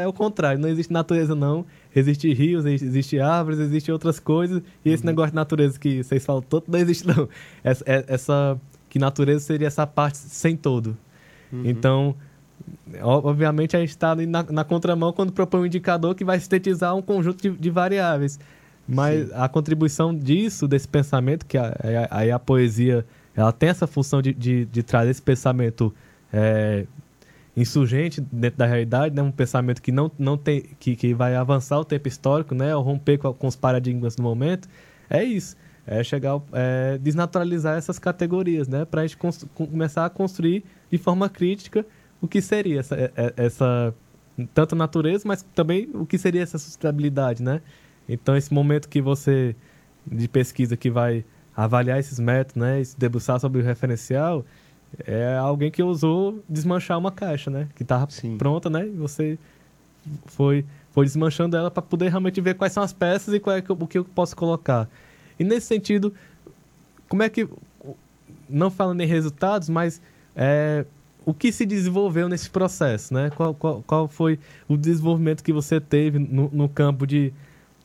É 0.00 0.06
o 0.06 0.12
contrário, 0.12 0.60
não 0.60 0.68
existe 0.68 0.92
natureza 0.92 1.34
não. 1.34 1.64
Existe 1.94 2.32
rios, 2.34 2.66
existe 2.66 3.18
árvores, 3.18 3.58
existe 3.58 3.90
outras 3.90 4.20
coisas. 4.20 4.62
E 4.84 4.90
esse 4.90 5.02
uhum. 5.02 5.10
negócio 5.10 5.30
de 5.30 5.36
natureza 5.36 5.78
que 5.78 6.02
vocês 6.02 6.24
falam 6.24 6.42
todo 6.42 6.64
não 6.68 6.78
existe 6.78 7.06
não. 7.06 7.28
Essa, 7.62 7.84
é, 7.86 8.04
essa 8.08 8.60
que 8.90 8.98
natureza 8.98 9.40
seria 9.40 9.66
essa 9.66 9.86
parte 9.86 10.18
sem 10.18 10.56
todo. 10.56 10.96
Uhum. 11.52 11.62
Então, 11.64 12.14
obviamente 13.00 13.76
a 13.76 13.80
gente 13.80 13.90
está 13.90 14.12
ali 14.12 14.26
na, 14.26 14.42
na, 14.42 14.64
contramão 14.64 15.12
quando 15.12 15.32
propõe 15.32 15.62
um 15.62 15.66
indicador 15.66 16.14
que 16.14 16.24
vai 16.24 16.38
sintetizar 16.38 16.94
um 16.94 17.02
conjunto 17.02 17.40
de, 17.40 17.50
de 17.56 17.70
variáveis. 17.70 18.38
Mas 18.86 19.28
Sim. 19.28 19.34
a 19.34 19.48
contribuição 19.48 20.14
disso, 20.14 20.66
desse 20.66 20.88
pensamento, 20.88 21.44
que 21.44 21.58
aí 22.10 22.30
a, 22.30 22.36
a, 22.36 22.38
poesia 22.38 23.04
ela 23.38 23.52
tem 23.52 23.68
essa 23.68 23.86
função 23.86 24.20
de, 24.20 24.34
de, 24.34 24.64
de 24.64 24.82
trazer 24.82 25.12
esse 25.12 25.22
pensamento 25.22 25.94
é, 26.32 26.86
insurgente 27.56 28.20
dentro 28.20 28.58
da 28.58 28.66
realidade, 28.66 29.14
né? 29.14 29.22
um 29.22 29.30
pensamento 29.30 29.80
que 29.80 29.92
não, 29.92 30.10
não 30.18 30.36
tem 30.36 30.62
que, 30.80 30.96
que 30.96 31.14
vai 31.14 31.36
avançar 31.36 31.78
o 31.78 31.84
tempo 31.84 32.08
histórico, 32.08 32.52
né? 32.52 32.74
Ou 32.74 32.82
romper 32.82 33.16
com, 33.16 33.32
com 33.32 33.46
os 33.46 33.54
paradigmas 33.54 34.16
do 34.16 34.24
momento, 34.24 34.68
é 35.08 35.22
isso. 35.22 35.56
É 35.86 36.02
chegar, 36.02 36.40
é, 36.52 36.98
desnaturalizar 36.98 37.78
essas 37.78 37.96
categorias, 37.96 38.66
né? 38.66 38.84
Para 38.84 39.02
a 39.02 39.06
gente 39.06 39.16
começar 39.54 40.04
a 40.04 40.10
construir 40.10 40.64
de 40.90 40.98
forma 40.98 41.28
crítica 41.28 41.86
o 42.20 42.26
que 42.26 42.42
seria 42.42 42.80
essa, 42.80 42.96
é, 42.96 43.12
é, 43.16 43.32
essa 43.36 43.94
tanto 44.52 44.74
natureza, 44.74 45.22
mas 45.24 45.46
também 45.54 45.88
o 45.94 46.04
que 46.04 46.18
seria 46.18 46.42
essa 46.42 46.58
sustentabilidade, 46.58 47.40
né? 47.40 47.62
Então 48.08 48.36
esse 48.36 48.52
momento 48.52 48.88
que 48.88 49.00
você 49.00 49.54
de 50.04 50.26
pesquisa 50.26 50.76
que 50.76 50.90
vai 50.90 51.24
avaliar 51.64 51.98
esses 51.98 52.20
métodos, 52.20 52.54
né, 52.54 52.80
e 52.80 52.84
se 52.84 52.96
debruçar 52.96 53.40
sobre 53.40 53.60
o 53.60 53.64
referencial, 53.64 54.44
é 55.04 55.36
alguém 55.36 55.70
que 55.70 55.82
usou 55.82 56.42
desmanchar 56.48 56.96
uma 56.96 57.10
caixa, 57.10 57.50
né, 57.50 57.68
que 57.74 57.82
estava 57.82 58.06
pronta, 58.38 58.70
né, 58.70 58.86
e 58.86 58.90
você 58.90 59.36
foi 60.26 60.64
foi 60.92 61.04
desmanchando 61.04 61.56
ela 61.56 61.70
para 61.70 61.82
poder 61.82 62.08
realmente 62.08 62.40
ver 62.40 62.54
quais 62.54 62.72
são 62.72 62.82
as 62.82 62.92
peças 62.92 63.32
e 63.34 63.38
qual 63.38 63.56
é 63.56 63.62
o 63.68 63.86
que 63.86 63.98
eu 63.98 64.04
posso 64.04 64.34
colocar. 64.34 64.88
E 65.38 65.44
nesse 65.44 65.66
sentido, 65.66 66.12
como 67.08 67.22
é 67.22 67.28
que 67.28 67.46
não 68.48 68.70
falando 68.70 69.00
em 69.00 69.06
resultados, 69.06 69.68
mas 69.68 70.00
é, 70.34 70.84
o 71.24 71.34
que 71.34 71.52
se 71.52 71.66
desenvolveu 71.66 72.28
nesse 72.28 72.50
processo, 72.50 73.12
né? 73.14 73.30
Qual, 73.36 73.54
qual, 73.54 73.84
qual 73.86 74.08
foi 74.08 74.40
o 74.66 74.76
desenvolvimento 74.76 75.44
que 75.44 75.52
você 75.52 75.80
teve 75.80 76.18
no, 76.18 76.50
no 76.52 76.68
campo 76.68 77.06
de, 77.06 77.32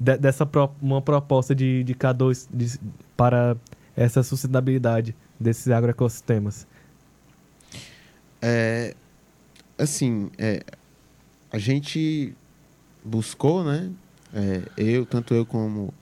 de, 0.03 0.17
dessa 0.17 0.45
pro, 0.45 0.69
uma 0.81 1.01
proposta 1.01 1.55
de, 1.55 1.83
de 1.83 1.95
K2 1.95 2.47
de, 2.53 2.79
para 3.15 3.55
essa 3.95 4.21
sustentabilidade 4.21 5.15
desses 5.39 5.69
agroecossistemas? 5.69 6.67
É, 8.41 8.93
assim, 9.77 10.29
é, 10.37 10.61
a 11.49 11.57
gente 11.57 12.35
buscou, 13.03 13.63
né? 13.63 13.89
É, 14.33 14.63
eu, 14.75 15.05
tanto 15.05 15.33
eu 15.33 15.45
como 15.45 15.93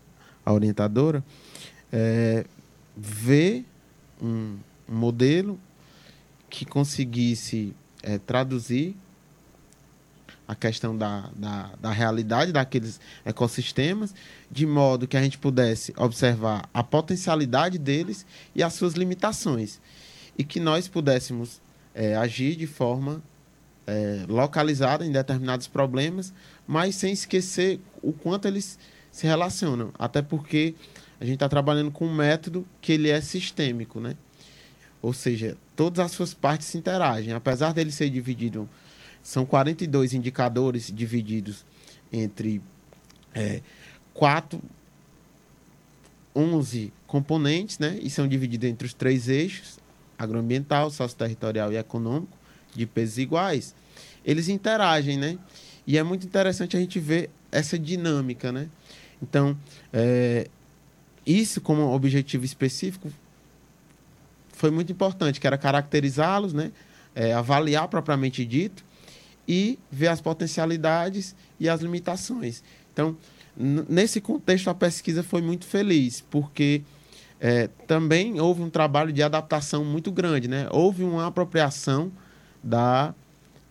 a 0.43 0.51
orientadora, 0.51 1.23
é, 1.91 2.45
ver 2.97 3.65
um, 4.19 4.57
modelo 4.87 5.59
que 6.49 6.65
conseguisse 6.65 7.75
é, 8.01 8.17
traduzir 8.17 8.95
a 10.51 10.55
questão 10.55 10.97
da, 10.97 11.29
da, 11.33 11.69
da, 11.79 11.91
realidade 11.93 12.51
daqueles 12.51 12.99
ecossistemas, 13.23 14.13
de 14.51 14.65
modo 14.65 15.07
que 15.07 15.15
a 15.15 15.23
gente 15.23 15.37
pudesse 15.37 15.93
observar 15.95 16.69
a 16.73 16.83
potencialidade 16.83 17.77
deles 17.77 18.25
e 18.53 18.61
as 18.61 18.73
suas 18.73 18.95
limitações. 18.95 19.79
E 20.37 20.43
que 20.43 20.59
nós 20.59 20.89
pudéssemos 20.89 21.61
é, 21.95 22.17
agir 22.17 22.57
de 22.57 22.67
forma 22.67 23.23
é, 23.87 24.25
localizada 24.27 25.05
em 25.05 25.11
determinados 25.13 25.67
problemas, 25.67 26.33
mas 26.67 26.95
sem 26.95 27.13
esquecer 27.13 27.79
o 28.01 28.11
quanto 28.11 28.45
eles 28.45 28.77
se 29.09 29.25
relacionam. 29.25 29.93
Até 29.97 30.21
porque 30.21 30.75
a 31.17 31.23
gente 31.23 31.35
está 31.35 31.47
trabalhando 31.47 31.91
com 31.91 32.07
um 32.07 32.13
método 32.13 32.67
que 32.81 32.91
ele 32.91 33.09
é 33.09 33.21
sistêmico, 33.21 34.01
né? 34.01 34.17
Ou 35.01 35.13
seja, 35.13 35.57
todas 35.77 36.05
as 36.05 36.11
suas 36.11 36.33
partes 36.33 36.67
se 36.67 36.77
interagem. 36.77 37.31
Apesar 37.31 37.73
dele 37.73 37.89
ser 37.89 38.09
dividido, 38.09 38.69
são 39.23 39.45
42 39.45 40.13
indicadores 40.13 40.91
divididos 40.93 41.65
entre 42.11 42.61
é, 43.33 43.61
4, 44.13 44.61
11 46.35 46.91
componentes, 47.07 47.79
né? 47.79 47.99
E 48.01 48.09
são 48.09 48.27
divididos 48.27 48.69
entre 48.69 48.87
os 48.87 48.93
três 48.93 49.27
eixos, 49.27 49.79
agroambiental, 50.17 50.89
socioterritorial 50.89 51.71
e 51.71 51.77
econômico, 51.77 52.37
de 52.73 52.85
pesos 52.85 53.17
iguais. 53.17 53.75
Eles 54.25 54.49
interagem, 54.49 55.17
né? 55.17 55.37
E 55.85 55.97
é 55.97 56.03
muito 56.03 56.25
interessante 56.25 56.77
a 56.77 56.79
gente 56.79 56.99
ver 56.99 57.29
essa 57.51 57.77
dinâmica, 57.77 58.51
né? 58.51 58.69
Então, 59.21 59.57
é, 59.93 60.47
isso 61.25 61.61
como 61.61 61.93
objetivo 61.93 62.45
específico 62.45 63.11
foi 64.49 64.71
muito 64.71 64.91
importante, 64.91 65.39
que 65.39 65.47
era 65.47 65.57
caracterizá-los, 65.57 66.53
né? 66.53 66.71
É, 67.13 67.33
avaliar 67.33 67.87
propriamente 67.87 68.45
dito 68.45 68.85
e 69.51 69.77
ver 69.91 70.07
as 70.07 70.21
potencialidades 70.21 71.35
e 71.59 71.67
as 71.67 71.81
limitações. 71.81 72.63
Então, 72.93 73.17
nesse 73.57 74.21
contexto, 74.21 74.69
a 74.69 74.73
pesquisa 74.73 75.21
foi 75.23 75.41
muito 75.41 75.65
feliz, 75.65 76.21
porque 76.21 76.83
é, 77.37 77.67
também 77.85 78.39
houve 78.39 78.61
um 78.61 78.69
trabalho 78.69 79.11
de 79.11 79.21
adaptação 79.21 79.83
muito 79.83 80.09
grande, 80.09 80.47
né? 80.47 80.69
Houve 80.71 81.03
uma 81.03 81.27
apropriação 81.27 82.13
da, 82.63 83.13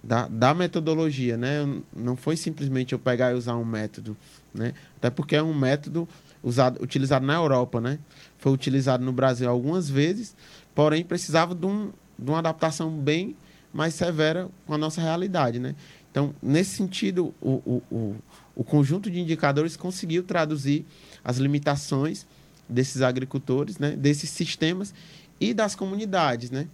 da, 0.05 0.29
da, 0.29 0.53
metodologia, 0.53 1.39
né? 1.39 1.67
Não 1.97 2.15
foi 2.15 2.37
simplesmente 2.37 2.93
eu 2.93 2.99
pegar 2.99 3.33
e 3.33 3.35
usar 3.35 3.57
um 3.57 3.65
método, 3.65 4.15
né? 4.53 4.75
Até 4.99 5.09
porque 5.09 5.35
é 5.35 5.43
um 5.43 5.55
método 5.55 6.07
usado, 6.43 6.79
utilizado 6.83 7.25
na 7.25 7.37
Europa, 7.37 7.81
né? 7.81 7.99
Foi 8.37 8.53
utilizado 8.53 9.03
no 9.03 9.13
Brasil 9.15 9.49
algumas 9.49 9.89
vezes, 9.89 10.37
porém 10.75 11.03
precisava 11.03 11.55
de, 11.55 11.65
um, 11.65 11.91
de 12.19 12.31
uma 12.31 12.41
adaptação 12.41 12.91
bem 12.91 13.35
mais 13.73 13.95
severa 13.95 14.49
com 14.67 14.75
a 14.75 14.79
nossa 14.79 15.01
realidade, 15.01 15.59
né? 15.59 15.75
Então, 16.11 16.35
nesse 16.43 16.77
sentido, 16.77 17.33
o, 17.41 17.51
o, 17.51 17.83
o, 17.91 18.17
o 18.57 18.65
conjunto 18.65 19.11
de 19.11 19.21
indicadores 19.21 19.77
conseguiu 19.77 20.23
traduzir 20.25 20.85
as 21.25 21.39
limitações 21.39 22.27
desses 22.69 23.01
agricultores, 23.03 23.79
né? 23.79 23.93
Desses 23.93 24.31
sistemas 24.31 24.93
e 25.41 25.55
das 25.55 25.75
comunidades, 25.75 26.51
né? 26.51 26.67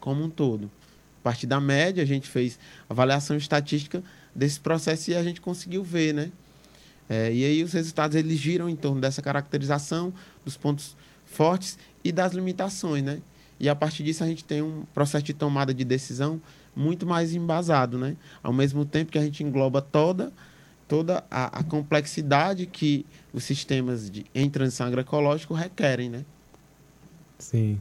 Como 0.00 0.24
um 0.24 0.30
todo. 0.30 0.70
A 1.20 1.22
partir 1.24 1.46
da 1.46 1.60
média, 1.60 2.02
a 2.02 2.06
gente 2.06 2.28
fez 2.28 2.58
avaliação 2.88 3.36
estatística 3.36 4.02
desse 4.34 4.60
processo 4.60 5.10
e 5.10 5.14
a 5.14 5.22
gente 5.22 5.40
conseguiu 5.40 5.82
ver, 5.82 6.14
né? 6.14 6.32
É, 7.08 7.32
e 7.32 7.44
aí 7.44 7.62
os 7.62 7.72
resultados 7.72 8.16
eles 8.16 8.38
giram 8.38 8.68
em 8.68 8.76
torno 8.76 9.00
dessa 9.00 9.20
caracterização, 9.20 10.12
dos 10.42 10.56
pontos 10.56 10.96
fortes 11.24 11.78
e 12.02 12.10
das 12.10 12.32
limitações, 12.32 13.02
né? 13.02 13.20
E 13.64 13.68
a 13.68 13.74
partir 13.74 14.02
disso 14.02 14.22
a 14.22 14.26
gente 14.26 14.44
tem 14.44 14.60
um 14.60 14.84
processo 14.92 15.24
de 15.24 15.32
tomada 15.32 15.72
de 15.72 15.86
decisão 15.86 16.38
muito 16.76 17.06
mais 17.06 17.34
embasado, 17.34 17.96
né? 17.96 18.14
Ao 18.42 18.52
mesmo 18.52 18.84
tempo 18.84 19.10
que 19.10 19.16
a 19.16 19.22
gente 19.22 19.42
engloba 19.42 19.80
toda 19.80 20.30
toda 20.86 21.24
a, 21.30 21.60
a 21.60 21.64
complexidade 21.64 22.66
que 22.66 23.06
os 23.32 23.42
sistemas 23.42 24.10
de, 24.10 24.26
em 24.34 24.50
transição 24.50 24.86
agroecológica 24.86 25.56
requerem, 25.56 26.10
né? 26.10 26.26
Sim. 27.38 27.80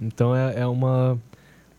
Então 0.00 0.34
é, 0.34 0.60
é 0.60 0.66
uma, 0.66 1.20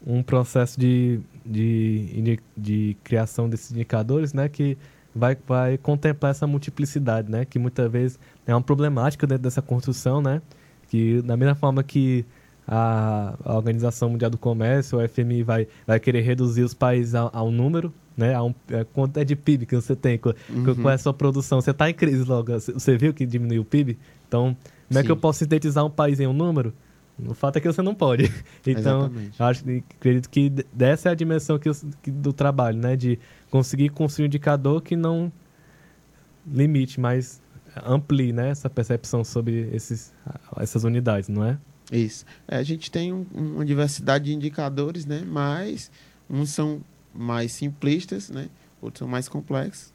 um 0.06 0.22
processo 0.22 0.80
de, 0.80 1.20
de, 1.44 2.40
de 2.56 2.98
criação 3.04 3.50
desses 3.50 3.72
indicadores, 3.72 4.32
né? 4.32 4.48
Que 4.48 4.78
vai, 5.16 5.36
vai 5.48 5.76
contemplar 5.80 6.30
essa 6.30 6.46
multiplicidade, 6.46 7.32
né? 7.32 7.46
Que 7.46 7.58
muitas 7.58 7.92
vezes 7.92 8.20
é 8.46 8.54
uma 8.54 8.62
problemática 8.62 9.26
dentro 9.26 9.42
dessa 9.42 9.62
construção, 9.64 10.22
né? 10.22 10.40
Que 10.88 11.20
da 11.24 11.36
mesma 11.36 11.56
forma 11.56 11.82
que 11.82 12.24
a, 12.72 13.36
a 13.44 13.56
Organização 13.56 14.12
Mundial 14.12 14.30
do 14.30 14.38
Comércio, 14.38 15.00
o 15.00 15.10
FMI, 15.10 15.42
vai, 15.42 15.68
vai 15.88 16.00
querer 16.00 16.22
reduzir 16.22 16.62
os 16.62 16.76
países 16.76 17.16
a, 17.16 17.28
a 17.34 17.44
um 17.44 17.50
número, 17.50 17.92
né? 18.16 18.36
A 18.36 18.44
um, 18.44 18.54
é, 18.70 18.84
quanto 18.84 19.18
é 19.18 19.24
de 19.26 19.36
PIB 19.36 19.66
que 19.66 19.76
você 19.76 19.96
tem, 19.96 20.20
qual, 20.20 20.36
uhum. 20.48 20.76
qual 20.76 20.92
é 20.92 20.94
a 20.94 20.98
sua 21.00 21.14
produção. 21.14 21.60
Você 21.60 21.72
está 21.72 21.90
em 21.90 21.96
crise 21.96 22.24
logo, 22.24 22.52
você 22.60 22.96
viu 22.96 23.12
que 23.12 23.26
diminuiu 23.26 23.64
o 23.64 23.66
PIB? 23.66 23.98
Então, 24.28 24.56
como 24.88 24.94
Sim. 24.94 25.00
é 25.00 25.04
que 25.04 25.12
eu 25.12 25.18
posso 25.18 25.40
sintetizar 25.40 25.84
um 25.84 25.90
país 25.90 26.20
em 26.20 26.28
um 26.28 26.34
número? 26.34 26.72
O 27.28 27.34
fato 27.34 27.58
é 27.58 27.60
que 27.60 27.68
você 27.68 27.82
não 27.82 27.96
pode. 27.96 28.32
Então, 28.66 29.12
acho, 29.40 29.64
acredito 29.98 30.30
que 30.30 30.50
dessa 30.72 31.10
é 31.10 31.12
a 31.12 31.16
dimensão 31.16 31.58
que, 31.58 31.72
que, 32.04 32.12
do 32.12 32.32
trabalho, 32.32 32.78
né? 32.78 32.96
De 32.96 33.18
conseguir 33.50 33.90
construir 33.90 34.26
um 34.26 34.28
indicador 34.28 34.80
que 34.80 34.96
não 34.96 35.32
limite, 36.46 37.00
mas 37.00 37.42
amplie 37.84 38.32
né? 38.32 38.50
essa 38.50 38.70
percepção 38.70 39.24
sobre 39.24 39.70
esses, 39.74 40.14
essas 40.58 40.84
unidades, 40.84 41.30
não 41.30 41.44
é? 41.44 41.58
Isso. 41.92 42.26
É, 42.48 42.58
a 42.58 42.64
gente 42.64 42.92
tem 42.92 43.12
um, 43.14 43.26
uma 43.34 43.66
diversidade 43.66 44.26
de 44.26 44.34
indicadores, 44.34 45.06
né? 45.06 45.24
Mas 45.26 45.92
uns 46.30 46.52
são 46.52 46.82
mais 47.14 47.52
simplistas, 47.52 48.30
né? 48.30 48.50
Outros 48.82 49.00
são 49.00 49.08
mais 49.08 49.28
complexos. 49.28 49.92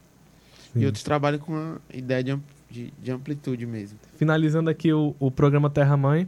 Sim. 0.73 0.81
E 0.81 0.85
outros 0.85 1.03
trabalham 1.03 1.39
com 1.39 1.55
a 1.55 1.97
ideia 1.97 2.23
de, 2.23 2.37
de, 2.69 2.93
de 3.01 3.11
amplitude 3.11 3.65
mesmo. 3.65 3.97
Finalizando 4.15 4.69
aqui 4.69 4.91
o, 4.91 5.15
o 5.19 5.31
programa 5.31 5.69
Terra 5.69 5.95
Mãe, 5.95 6.27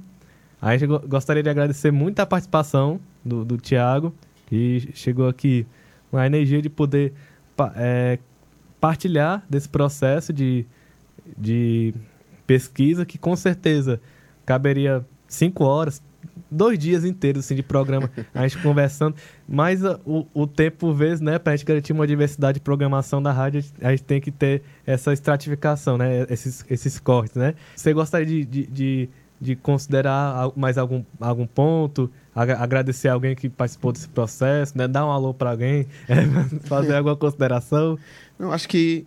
a 0.62 0.75
gente 0.75 0.88
gostaria 1.08 1.43
de 1.43 1.49
agradecer 1.49 1.91
muito 1.91 2.19
a 2.19 2.25
participação 2.25 2.99
do, 3.23 3.45
do 3.45 3.58
Tiago, 3.58 4.13
que 4.47 4.89
chegou 4.93 5.27
aqui 5.27 5.67
com 6.10 6.17
a 6.17 6.25
energia 6.25 6.62
de 6.62 6.69
poder 6.69 7.13
é, 7.75 8.17
partilhar 8.80 9.43
desse 9.49 9.67
processo 9.67 10.32
de, 10.32 10.65
de 11.38 11.93
pesquisa 12.47 13.06
que 13.06 13.17
com 13.17 13.36
certeza 13.36 13.99
caberia 14.45 15.06
cinco 15.27 15.63
horas, 15.63 16.01
dois 16.49 16.77
dias 16.79 17.03
inteiros 17.03 17.45
assim, 17.45 17.55
de 17.55 17.63
programa, 17.63 18.09
a 18.33 18.47
gente 18.47 18.61
conversando. 18.61 19.15
Mas 19.47 19.83
uh, 19.83 19.99
o, 20.05 20.25
o 20.33 20.47
tempo, 20.47 20.93
vezes, 20.93 21.21
né, 21.21 21.37
para 21.37 21.53
a 21.53 21.55
gente 21.55 21.65
garantir 21.65 21.93
uma 21.93 22.07
diversidade 22.07 22.55
de 22.55 22.61
programação 22.61 23.21
da 23.21 23.31
rádio, 23.31 23.63
a 23.81 23.91
gente 23.91 24.03
tem 24.03 24.21
que 24.21 24.31
ter 24.31 24.63
essa 24.85 25.13
estratificação, 25.13 25.97
né, 25.97 26.25
esses, 26.29 26.65
esses 26.69 26.99
cortes, 26.99 27.35
né. 27.35 27.55
Você 27.75 27.93
gostaria 27.93 28.25
de, 28.25 28.45
de, 28.45 28.67
de, 28.67 29.09
de 29.39 29.55
considerar 29.55 30.51
mais 30.55 30.77
algum, 30.77 31.03
algum 31.19 31.45
ponto, 31.45 32.09
agradecer 32.33 33.09
alguém 33.09 33.35
que 33.35 33.49
participou 33.49 33.91
desse 33.91 34.07
processo, 34.07 34.77
né, 34.77 34.87
dar 34.87 35.05
um 35.05 35.11
alô 35.11 35.33
para 35.33 35.51
alguém, 35.51 35.87
é, 36.07 36.23
fazer 36.61 36.95
alguma 36.95 37.15
consideração? 37.15 37.97
Não, 38.37 38.51
acho 38.51 38.67
que, 38.67 39.05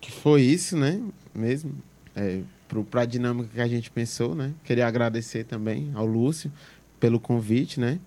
que 0.00 0.10
foi 0.10 0.42
isso, 0.42 0.76
né, 0.76 1.00
mesmo. 1.34 1.72
É, 2.14 2.40
para 2.82 3.02
a 3.02 3.04
dinâmica 3.04 3.50
que 3.52 3.60
a 3.60 3.68
gente 3.68 3.90
pensou, 3.90 4.34
né? 4.34 4.54
Queria 4.64 4.86
agradecer 4.86 5.44
também 5.44 5.90
ao 5.94 6.06
Lúcio 6.06 6.50
pelo 6.98 7.20
convite, 7.20 7.78
né? 7.78 8.00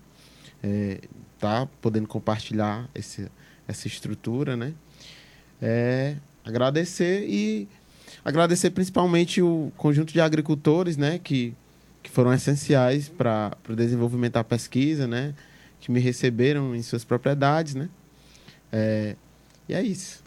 É, 0.62 1.00
tá 1.38 1.68
podendo 1.80 2.08
compartilhar 2.08 2.88
esse, 2.94 3.30
essa 3.68 3.86
estrutura, 3.86 4.56
né? 4.56 4.74
É, 5.62 6.16
agradecer 6.44 7.24
e 7.28 7.68
agradecer 8.24 8.70
principalmente 8.70 9.40
o 9.40 9.72
conjunto 9.76 10.12
de 10.12 10.20
agricultores, 10.20 10.96
né? 10.96 11.20
Que, 11.22 11.54
que 12.02 12.10
foram 12.10 12.32
essenciais 12.32 13.08
para 13.08 13.56
o 13.68 13.76
desenvolvimento 13.76 14.34
da 14.34 14.44
pesquisa, 14.44 15.06
né? 15.06 15.34
Que 15.78 15.92
me 15.92 16.00
receberam 16.00 16.74
em 16.74 16.82
suas 16.82 17.04
propriedades, 17.04 17.74
né? 17.74 17.88
É, 18.72 19.14
e 19.68 19.74
é 19.74 19.82
isso. 19.82 20.24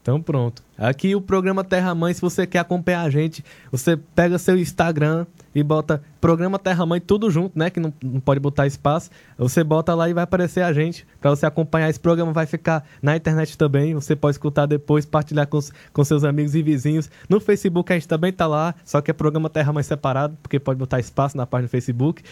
Então 0.00 0.20
pronto. 0.20 0.62
Aqui 0.82 1.14
o 1.14 1.20
programa 1.20 1.62
Terra 1.62 1.94
Mãe, 1.94 2.12
se 2.12 2.20
você 2.20 2.44
quer 2.44 2.58
acompanhar 2.58 3.02
a 3.02 3.08
gente, 3.08 3.44
você 3.70 3.96
pega 3.96 4.36
seu 4.36 4.58
Instagram 4.58 5.26
e 5.54 5.62
bota 5.62 6.02
programa 6.20 6.58
Terra 6.58 6.84
Mãe 6.84 7.00
tudo 7.00 7.30
junto, 7.30 7.56
né? 7.56 7.70
Que 7.70 7.78
não, 7.78 7.94
não 8.02 8.18
pode 8.18 8.40
botar 8.40 8.66
espaço. 8.66 9.08
Você 9.38 9.62
bota 9.62 9.94
lá 9.94 10.10
e 10.10 10.12
vai 10.12 10.24
aparecer 10.24 10.60
a 10.60 10.72
gente 10.72 11.06
para 11.20 11.30
você 11.30 11.46
acompanhar. 11.46 11.88
Esse 11.88 12.00
programa 12.00 12.32
vai 12.32 12.46
ficar 12.46 12.84
na 13.00 13.16
internet 13.16 13.56
também. 13.56 13.94
Você 13.94 14.16
pode 14.16 14.34
escutar 14.34 14.66
depois, 14.66 15.06
partilhar 15.06 15.46
com, 15.46 15.60
com 15.92 16.02
seus 16.02 16.24
amigos 16.24 16.56
e 16.56 16.62
vizinhos. 16.64 17.08
No 17.28 17.38
Facebook 17.38 17.92
a 17.92 17.94
gente 17.94 18.08
também 18.08 18.32
tá 18.32 18.48
lá, 18.48 18.74
só 18.84 19.00
que 19.00 19.08
é 19.08 19.14
programa 19.14 19.48
Terra 19.48 19.72
Mãe 19.72 19.84
separado, 19.84 20.36
porque 20.42 20.58
pode 20.58 20.80
botar 20.80 20.98
espaço 20.98 21.36
na 21.36 21.46
página 21.46 21.68
do 21.68 21.70
Facebook. 21.70 22.24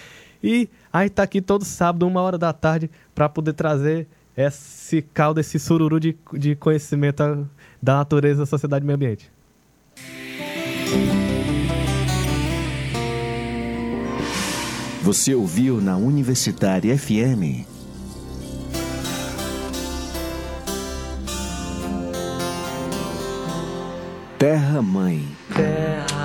E 0.42 0.68
a 0.92 1.02
gente 1.02 1.12
tá 1.12 1.22
aqui 1.22 1.40
todo 1.40 1.64
sábado, 1.64 2.04
uma 2.04 2.20
hora 2.20 2.36
da 2.36 2.52
tarde, 2.52 2.90
para 3.14 3.28
poder 3.28 3.52
trazer 3.52 4.08
esse 4.36 5.02
caldo, 5.02 5.40
esse 5.40 5.58
sururu 5.58 5.98
de, 6.00 6.16
de 6.34 6.54
conhecimento 6.56 7.48
da 7.82 7.96
natureza, 7.96 8.40
da 8.40 8.46
sociedade 8.46 8.84
e 8.84 8.86
meio 8.86 8.96
ambiente. 8.96 9.30
Você 15.02 15.34
ouviu 15.34 15.80
na 15.80 15.96
Universitária 15.96 16.96
FM. 16.96 17.66
Terra 24.38 24.80
Mãe. 24.80 25.26
Terra. 25.54 26.06
Terra. 26.06 26.19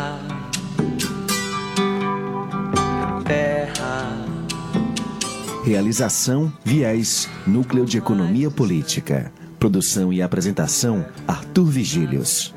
Realização 5.66 6.54
Viés, 6.64 7.28
Núcleo 7.48 7.88
de 7.88 7.98
Economia 7.98 8.52
Política. 8.52 9.34
Produção 9.58 10.14
e 10.14 10.22
apresentação: 10.22 11.04
Arthur 11.28 11.66
Vigílios. 11.66 12.54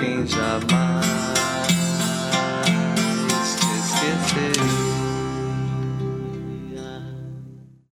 Quem 0.00 0.26
jamais 0.26 0.87